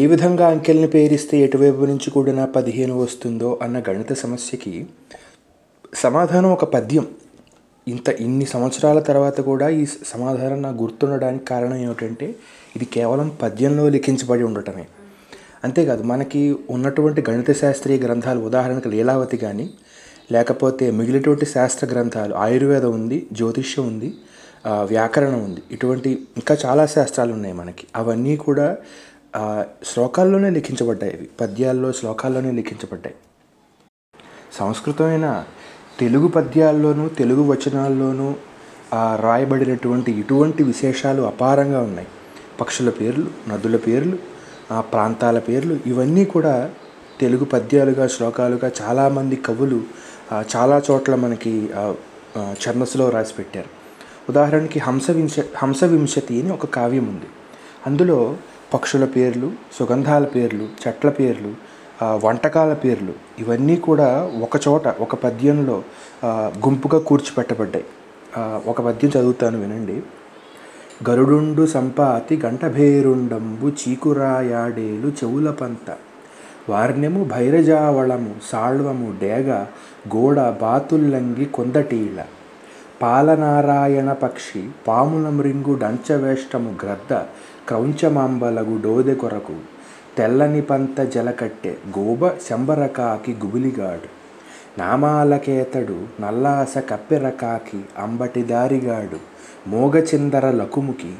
ఏ 0.00 0.02
విధంగా 0.06 0.44
అంకెల్ని 0.54 0.88
పేరిస్తే 0.92 1.36
ఎటువైపు 1.46 1.86
నుంచి 1.90 2.08
కూడిన 2.10 2.40
పదిహేను 2.56 2.94
వస్తుందో 3.00 3.48
అన్న 3.64 3.76
గణిత 3.88 4.12
సమస్యకి 4.20 4.72
సమాధానం 5.94 6.50
ఒక 6.56 6.66
పద్యం. 6.74 7.06
ఇంత 7.86 8.08
ఇన్ని 8.24 8.46
సంవత్సరాల 8.52 8.98
తర్వాత 9.08 9.40
కూడా 9.40 9.66
ఈ 9.80 9.82
సమాధానం 10.12 10.58
నాకు 10.62 10.78
గుర్తుండడానికి 10.82 11.44
కారణం 11.44 11.78
ఏమిటంటే 11.86 12.26
ఇది 12.76 12.86
కేవలం 12.96 13.28
పద్యంలో 13.42 13.84
లిఖించబడి 13.96 14.44
ఉండటమే. 14.48 14.84
అంతేకాదు 15.64 16.02
మనకి 16.12 16.42
ఉన్నటువంటి 16.76 17.20
గణిత 17.28 17.52
శాస్త్రీయ 17.62 17.98
గ్రంథాలు 18.06 18.40
ఉదాహరణకు 18.48 18.90
లీలావతి 18.94 19.38
కానీ 19.44 19.66
లేకపోతే 20.32 20.86
మిగిలినటువంటి 20.98 21.46
శాస్త్ర 21.54 21.86
గ్రంథాలు 21.92 22.34
ఆయుర్వేదం 22.44 22.92
ఉంది 23.00 23.18
జ్యోతిష్యం 23.32 23.84
ఉంది 23.92 24.10
వ్యాకరణం 24.92 25.40
ఉంది 25.48 25.60
ఇటువంటి 25.74 26.10
ఇంకా 26.40 26.54
చాలా 26.64 26.84
శాస్త్రాలు 26.94 27.32
ఉన్నాయి 27.36 27.54
మనకి. 27.60 27.84
అవన్నీ 28.00 28.34
కూడా 28.46 28.66
శ్లోకాల్లోనే 29.84 30.50
లిఖించబడ్డాయి 30.50 31.12
ఇవి. 31.14 31.28
పద్యాల్లో 31.40 31.92
శ్లోకాల్లోనే 31.92 32.50
లిఖించబడ్డాయి. 32.52 33.16
సంస్కృతమైన 34.52 35.44
తెలుగు 36.00 36.28
పద్యాల్లోనూ 36.28 37.08
తెలుగు 37.08 37.42
వచనాల్లోనూ 37.42 38.34
రాయబడినటువంటి 39.20 40.12
ఇటువంటి 40.12 40.62
విశేషాలు 40.62 41.22
అపారంగా 41.22 41.80
ఉన్నాయి. 41.80 42.08
పక్షుల 42.60 42.90
పేర్లు 42.90 43.26
నదుల 43.48 43.76
పేర్లు 43.76 44.18
ఆ 44.72 44.80
ప్రాంతాల 44.80 45.38
పేర్లు 45.38 45.78
ఇవన్నీ 45.86 46.24
కూడా 46.24 46.70
తెలుగు 47.20 47.44
పద్యాలుగా 47.44 48.06
శ్లోకాలుగా 48.06 48.70
చాలామంది 48.82 49.36
కవులు 49.36 49.80
చాలా 50.56 50.82
చోట్ల 50.90 51.14
మనకి 51.14 51.70
ఛందస్సులో 52.38 53.08
రాసి 53.08 53.34
పెట్టారు 53.34 53.70
ఉదాహరణకి 54.28 54.78
హంసవింశ 54.78 55.36
హంసవింశతి 55.56 56.42
అని 56.42 56.52
ఒక 56.52 56.66
కావ్యం 56.66 57.06
ఉంది. 57.08 57.28
అందులో 57.86 58.36
పక్షుల 58.74 59.04
పేర్లు 59.04 59.52
సుగంధాల 59.72 60.24
పేర్లు 60.24 60.64
చెట్ల 60.86 61.08
పేర్లు 61.08 61.50
వంటకాల 62.26 62.72
పేర్లు 62.72 63.12
ఇవన్నీ 63.38 63.76
కూడా 63.76 64.08
ఒక 64.42 64.68
చోట 64.68 64.88
ఒక 64.88 65.14
పద్యంలో 65.14 65.82
గుంపుగా 66.64 66.98
కూర్చిపెట్టబడ్డాయి. 67.00 67.84
ఒక 68.66 68.80
పద్యం 68.80 69.10
చదువుతాను 69.16 69.58
వినండి. 69.60 70.02
గరుడుండు 71.10 71.66
సంపాతి 71.66 72.36
గంటభేరుండంబు 72.44 73.68
చీకురాయాడేలు 73.68 75.08
చెవుల 75.08 75.50
పంత. 75.50 75.96
వార్ణ్యము 76.68 77.24
భైరజావళము 77.24 78.34
సాళ్వము 78.52 79.14
డేగ 79.20 79.50
గోడ 80.16 80.40
బాతుల్లంగి 80.62 81.44
కొందటీల. 81.44 82.24
పాలనారాయణ 83.02 84.12
పక్షి 84.12 84.62
పాముల 84.88 85.28
మృంగు 85.28 85.74
డంచవేష్టము 85.78 86.74
గ్రద్ద 86.82 87.12
క్రౌంచమాంబలగు 87.68 88.80
డోదె 88.82 89.14
కొరకు 89.14 89.56
తెల్లని 90.18 90.60
పంత 90.60 91.00
జలకట్టె 91.00 91.74
గోబ 91.98 92.28
శంబరకాకి 92.28 93.32
గుబులిగాడు. 93.32 94.18
నామాలకేతడు 94.80 96.22
నల్లాస 96.22 96.78
కప్పెరకాకి 96.78 97.80
అంబటి 97.98 98.42
దారిగాడు. 98.42 99.16
మోగచిందర 99.68 100.50
లకుముకి 100.50 101.14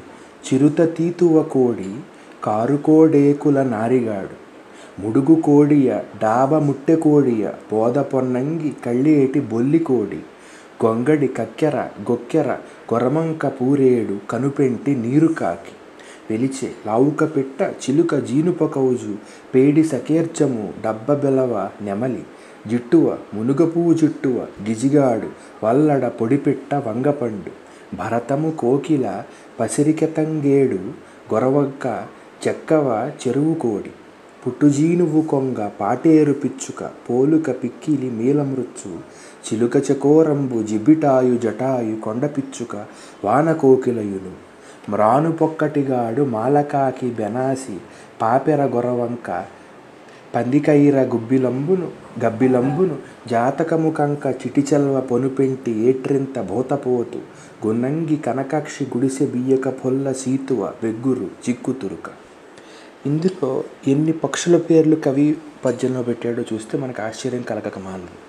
చిరుత 0.47 0.97
తీతువ 0.97 1.43
కోడి 1.43 1.95
కారుకోడేకుల 2.43 3.63
నారిగాడు. 3.63 4.49
ముడుగు 5.01 5.41
కోడియ 5.41 5.99
డాబ 6.23 6.55
ముట్టె 6.55 6.95
కోడియ 6.95 7.49
పోద 7.71 7.95
పొన్నంగి 7.95 8.73
కళ్ళేటి 8.85 9.39
బొల్లి 9.39 9.79
కోడి. 9.79 10.19
గొంగడి 10.85 11.27
కక్కెర 11.27 11.75
గొక్కెర 11.77 12.57
కొరమంక 12.89 13.47
పూరేడు 13.47 14.31
కనుపెంటి 14.31 14.95
నీరు 14.95 15.27
కాకి 15.27 15.75
వెలిచే 16.29 16.69
లావుక 16.85 17.23
పిట్ట 17.35 17.61
చిలుక 17.81 18.15
జీనుప 18.25 18.63
కౌజు 18.73 19.13
పేడి 19.53 19.83
సకేర్చము 19.83 20.65
డబ్బ 20.83 21.13
బెలవ 21.21 21.53
నెమలి 21.81 22.23
జిట్టువ 22.69 23.05
మునుగపువ్వు 23.33 23.93
జుట్టువ 23.93 24.37
గిజిగాడు 24.67 25.29
వల్లడ 25.63 26.05
పొడిపిట్ట 26.19 26.73
వంగపండు 26.87 27.53
భరతము 27.95 28.49
కోకిల 28.57 29.05
పసిరికెతంగేడు 29.59 30.79
గొరవక్క 31.33 31.85
చెక్కవ 32.43 32.87
చెరువు 33.21 33.53
కోడి 33.55 33.91
పుట్టుజీనువు 34.43 35.21
కొంగ 35.23 35.59
పాటేరు 35.79 36.33
పిచ్చుక 36.33 36.83
పోలుక 37.07 37.49
పిక్కిలి 37.63 38.09
మీలమృచ్చు 38.11 38.91
చిలుక 39.45 39.77
చకోరంబు 39.87 40.57
జిబిటాయు 40.63 41.35
జటాయు 41.37 41.95
కొండ 42.01 42.25
పిచ్చుక 42.35 42.73
మ్రానుపొక్కటిగాడు 44.89 46.21
మాలకాకి 46.21 47.11
బెనాసి 47.11 47.77
పాపెర 48.21 48.63
గొరవంక 48.65 49.45
పందికైర 50.35 51.01
గుబ్బిలంబును 51.01 51.91
గబ్బిలంబును 52.25 52.97
జాతకము 53.27 53.91
కంక 53.91 54.25
చిటిచల్వ 54.27 54.99
పొనుపెంటి 55.01 55.71
ఏట్రింత 55.71 56.39
భూతపోతు 56.39 57.21
గున్నంగి 57.67 58.15
కనకాక్షి 58.15 58.83
గుడిసె 58.83 59.25
బియ్యక 59.25 59.69
పొల్ల 59.69 60.11
సీతువ 60.11 60.73
వెగ్గురు 60.83 61.29
చిక్కుతురుక. 61.49 62.09
ఇందులో 63.05 63.63
ఎన్ని 63.87 64.11
పక్షుల 64.11 64.57
పేర్లు 64.57 64.95
కవి 64.95 65.37
పద్యంలో 65.65 66.03
పెట్టాడో 66.03 66.43
చూస్తే 66.53 66.77
మనకు 66.77 67.01
ఆశ్చర్యం 67.01 67.41
కలగక 67.41 67.79
మానదు 67.79 68.28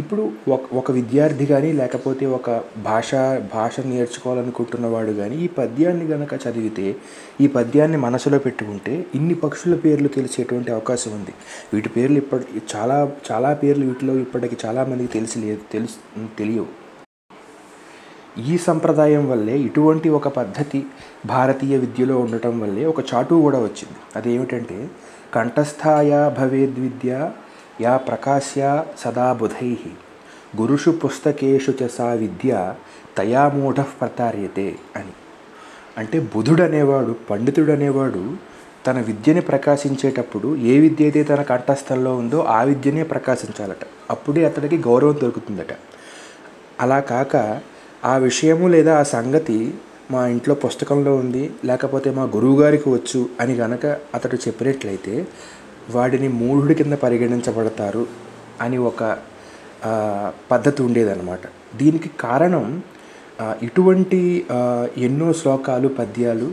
ఇప్పుడు 0.00 0.22
ఒక 0.54 0.62
ఒక 0.74 0.90
విద్యార్థి 0.90 1.44
కానీ 1.46 1.68
లేకపోతే 1.72 2.24
ఒక 2.36 2.50
భాష 2.86 3.10
భాష 3.52 3.80
నేర్చుకోవాలనుకుంటున్నవాడు 3.90 5.12
కానీ 5.12 5.36
ఈ 5.44 5.48
పద్యాన్ని 5.58 6.06
గనక 6.12 6.34
చదివితే 6.44 6.86
ఈ 7.40 7.46
పద్యాన్ని 7.56 7.98
మనసులో 8.06 8.38
పెట్టుకుంటే 8.38 8.94
ఇన్ని 9.14 9.34
పక్షుల 9.34 9.74
పేర్లు 9.84 10.08
తెలిసేటువంటి 10.08 10.70
అవకాశం 10.76 11.12
ఉంది. 11.18 11.34
వీటి 11.74 11.88
పేర్లు 11.88 12.18
ఇప్పటి 12.22 12.62
చాలా 12.74 12.96
చాలా 13.30 13.52
పేర్లు 13.62 13.84
వీటిలో 13.86 14.14
ఇప్పటికి 14.24 14.58
చాలామందికి 14.64 15.12
తెలిసి 15.12 15.38
లేదు 15.44 15.62
తెలుసు 15.72 15.98
తెలియవు. 16.38 16.68
ఈ 18.50 18.54
సంప్రదాయం 18.68 19.24
వల్లే 19.30 19.56
ఇటువంటి 19.68 20.08
ఒక 20.18 20.28
పద్ధతి 20.38 20.82
భారతీయ 21.26 21.74
విద్యలో 21.76 22.16
ఉండటం 22.18 22.54
వల్లే 22.60 22.84
ఒక 22.92 23.00
చాటు 23.10 23.34
కూడా 23.46 23.58
వచ్చింది. 23.68 23.98
అదేమిటంటే 24.16 24.78
కంఠస్థాయ 25.34 26.10
భవేద్విద్య 26.38 27.12
యా 27.80 27.96
ప్రకాశ్యా 27.96 28.86
సదా 28.98 29.32
బుధై. 29.32 29.76
గురుషు 30.60 30.90
పుస్తకేషు 30.90 31.74
చ 31.84 31.86
సా 31.86 32.12
విద్య 32.12 32.74
తయా 33.18 33.48
మూఢ 33.48 33.74
ప్రతార్యతే 33.74 34.76
అని. 34.96 35.12
అంటే 35.98 36.20
బుధుడు 36.20 36.62
అనేవాడు 36.62 37.16
పండితుడు 37.30 37.72
అనేవాడు 37.72 38.36
తన 38.86 39.00
విద్యని 39.00 39.40
ప్రకాశించేటప్పుడు 39.40 40.56
ఏ 40.56 40.78
విద్య 40.78 41.04
అయితే 41.04 41.22
తన 41.22 41.42
కంఠస్థంలో 41.42 42.14
ఉందో 42.14 42.44
ఆ 42.44 42.62
విద్యనే 42.62 43.02
ప్రకాశించాలట. 43.02 43.84
అప్పుడే 44.10 44.44
అతడికి 44.44 44.76
గౌరవం 44.76 45.14
దొరుకుతుందట. 45.14 45.74
అలా 46.80 47.00
కాక 47.00 47.60
ఆ 48.04 48.16
విషయము 48.16 48.68
లేదా 48.68 48.98
ఆ 48.98 49.02
సంగతి 49.02 49.74
మా 50.10 50.26
ఇంట్లో 50.26 50.54
పుస్తకంలో 50.54 51.14
ఉంది 51.16 51.50
లేకపోతే 51.64 52.10
మా 52.10 52.22
గురువుగారికి 52.22 52.90
వచ్చు 52.90 53.26
అని 53.40 53.54
గనక 53.54 53.86
అతడు 54.14 54.36
చెప్పినట్లయితే 54.36 55.26
వాడిని 55.90 56.28
మూఢుడి 56.28 56.74
కింద 56.74 56.92
పరిగణించబడతారు 56.92 58.06
అని 58.60 58.78
ఒక 58.78 59.16
పద్ధతి 60.50 60.82
ఉండేదన్నమాట. 60.82 61.44
దీనికి 61.76 62.10
కారణం 62.20 62.82
ఇటువంటి 63.62 64.46
ఎన్నో 65.06 65.32
శ్లోకాలు 65.32 65.88
పద్యాలు 65.88 66.48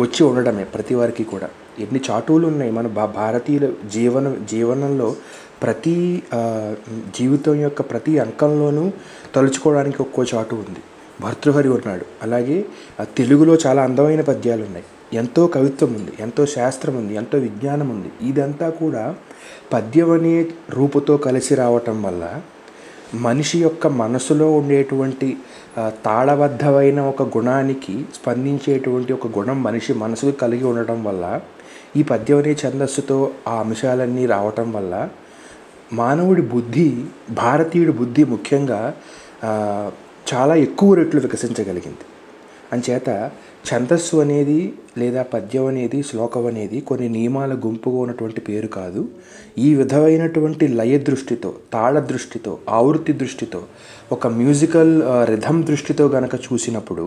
వచ్చి 0.00 0.22
ఉండడమే 0.26 0.64
ప్రతి 0.64 0.94
వారికి 0.94 1.24
కూడా. 1.24 1.48
ఎన్ని 1.78 2.00
చాటువులు 2.10 2.46
ఉన్నాయి. 2.46 2.72
మన 2.72 2.86
భారతీయుల 3.16 3.72
జీవన 3.92 4.34
జీవనంలో 4.50 5.16
ప్రతి 5.62 6.22
జీవితం 7.18 7.54
యొక్క 7.60 7.80
ప్రతి 7.80 8.18
అంకంలోనూ 8.18 8.90
తలుచుకోవడానికి 9.34 10.02
ఒక్కో 10.02 10.24
చాటు 10.34 10.54
ఉంది. 10.54 10.82
భర్తృహరి 11.20 11.68
ఉన్నాడు. 11.68 12.06
అలాగే 12.22 12.64
తెలుగులో 13.00 13.54
చాలా 13.66 13.82
అందమైన 13.82 14.20
పద్యాలు 14.20 14.62
ఉన్నాయి 14.62 14.84
ఎంతో 15.12 15.46
కవిత్వం 15.46 15.94
ఉంది 15.94 16.12
ఎంతో 16.20 16.46
శాస్త్రం 16.46 16.96
ఉంది 16.96 17.14
ఎంతో 17.14 17.38
విజ్ఞానం 17.38 17.88
ఉంది 17.90 18.10
ఇదంతా 18.22 18.70
కూడా 18.70 19.14
పద్యం 19.72 20.10
అనే 20.10 20.46
రూపుతో 20.70 21.16
కలిసి 21.16 21.54
రావటం 21.54 22.02
వల్ల 22.02 22.42
మనిషి 23.14 23.58
యొక్క 23.58 23.86
మనసులో 23.86 24.52
ఉండేటువంటి 24.52 25.36
తాళబద్ధమైన 25.78 27.00
ఒక 27.00 27.22
గుణానికి 27.22 28.04
స్పందించేటువంటి 28.14 29.12
ఒక 29.12 29.26
గుణం 29.38 29.62
మనిషి 29.62 29.92
మనసుకు 29.94 30.30
కలిగి 30.30 30.64
ఉండటం 30.64 31.04
వల్ల 31.04 31.40
ఈ 31.96 32.02
పద్యం 32.02 32.38
అనే 32.38 32.56
ఛందస్సుతో 32.66 33.30
ఆ 33.48 33.54
అంశాలన్నీ 33.60 34.26
రావటం 34.26 34.72
వల్ల 34.72 35.08
మానవుడి 35.92 36.42
బుద్ధి 36.42 37.04
భారతీయుడి 37.30 37.92
బుద్ధి 37.92 38.24
ముఖ్యంగా 38.24 38.92
చాలా 40.34 40.54
ఎక్కువ 40.54 40.94
రెట్లు 40.94 41.20
వికసించగలిగింది. 41.20 42.04
అంచేత 42.72 43.30
ఛందస్సు 43.68 44.16
అనేది 44.16 44.60
లేదా 44.98 45.22
పద్యం 45.22 45.66
అనేది 45.66 45.98
శ్లోకం 46.02 46.46
అనేది 46.46 46.78
కొన్ని 46.80 47.08
నియమాల 47.08 47.52
గుంపుగా 47.64 47.96
ఉన్నటువంటి 47.96 48.40
పేరు 48.40 48.68
కాదు. 48.78 49.02
ఈ 49.58 49.74
విధమైనటువంటి 49.74 50.68
లయ 50.68 50.98
దృష్టితో 50.98 51.50
తాళ 51.72 51.98
దృష్టితో 52.10 52.58
ఆవృత్తి 52.68 53.12
దృష్టితో 53.12 53.60
ఒక 54.12 54.26
మ్యూజికల్ 54.26 55.02
రిథం 55.30 55.62
దృష్టితో 55.62 56.06
గనక 56.06 56.34
చూసినప్పుడు 56.46 57.06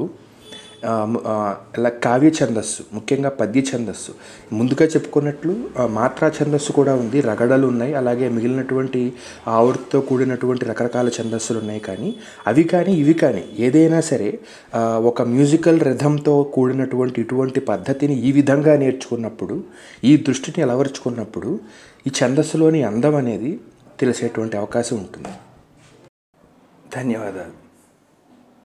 ఇలా 1.77 1.91
కావ్య 2.05 2.29
ఛందస్సు 2.39 2.81
ముఖ్యంగా 2.95 3.29
పద్య 3.39 3.61
ఛందస్సు. 3.69 4.11
ముందుగా 4.57 4.85
చెప్పుకున్నట్లు 4.93 5.53
మాత్రా 5.97 6.27
ఛందస్సు 6.37 6.71
కూడా 6.71 6.93
ఉంది. 7.01 7.21
రగడలు 7.29 7.65
ఉన్నాయి. 7.73 7.93
అలాగే 8.01 8.27
మిగిలినటువంటి 8.35 9.01
ఆవృత్తితో 9.57 10.01
కూడినటువంటి 10.09 10.65
రకరకాల 10.71 11.07
ఛందస్సులు 11.17 11.59
ఉన్నాయి 11.59 11.81
కానీ 11.89 12.09
అవి 12.47 12.65
కానీ 12.73 12.93
ఇవి 13.03 13.15
కానీ 13.23 13.43
ఏదైనా 13.67 13.99
సరే 14.11 14.29
ఒక 15.11 15.21
మ్యూజికల్ 15.35 15.81
రిథంతో 15.89 16.35
కూడినటువంటి 16.55 17.19
ఇటువంటి 17.21 17.59
పద్ధతిని 17.71 18.17
ఈ 18.27 18.31
విధంగా 18.39 18.75
నేర్చుకున్నప్పుడు 18.85 19.57
ఈ 20.03 20.13
దృష్టిని 20.29 20.61
అలవరుచుకున్నప్పుడు 20.67 21.51
ఈ 22.07 22.11
ఛందస్సులోని 22.19 22.81
అందం 22.91 23.15
అనేది 23.23 23.51
తెలిసేటువంటి 23.99 24.57
అవకాశం 24.57 24.95
ఉంటుంది. 24.97 25.33
ధన్యవాదాలు. 26.95 27.64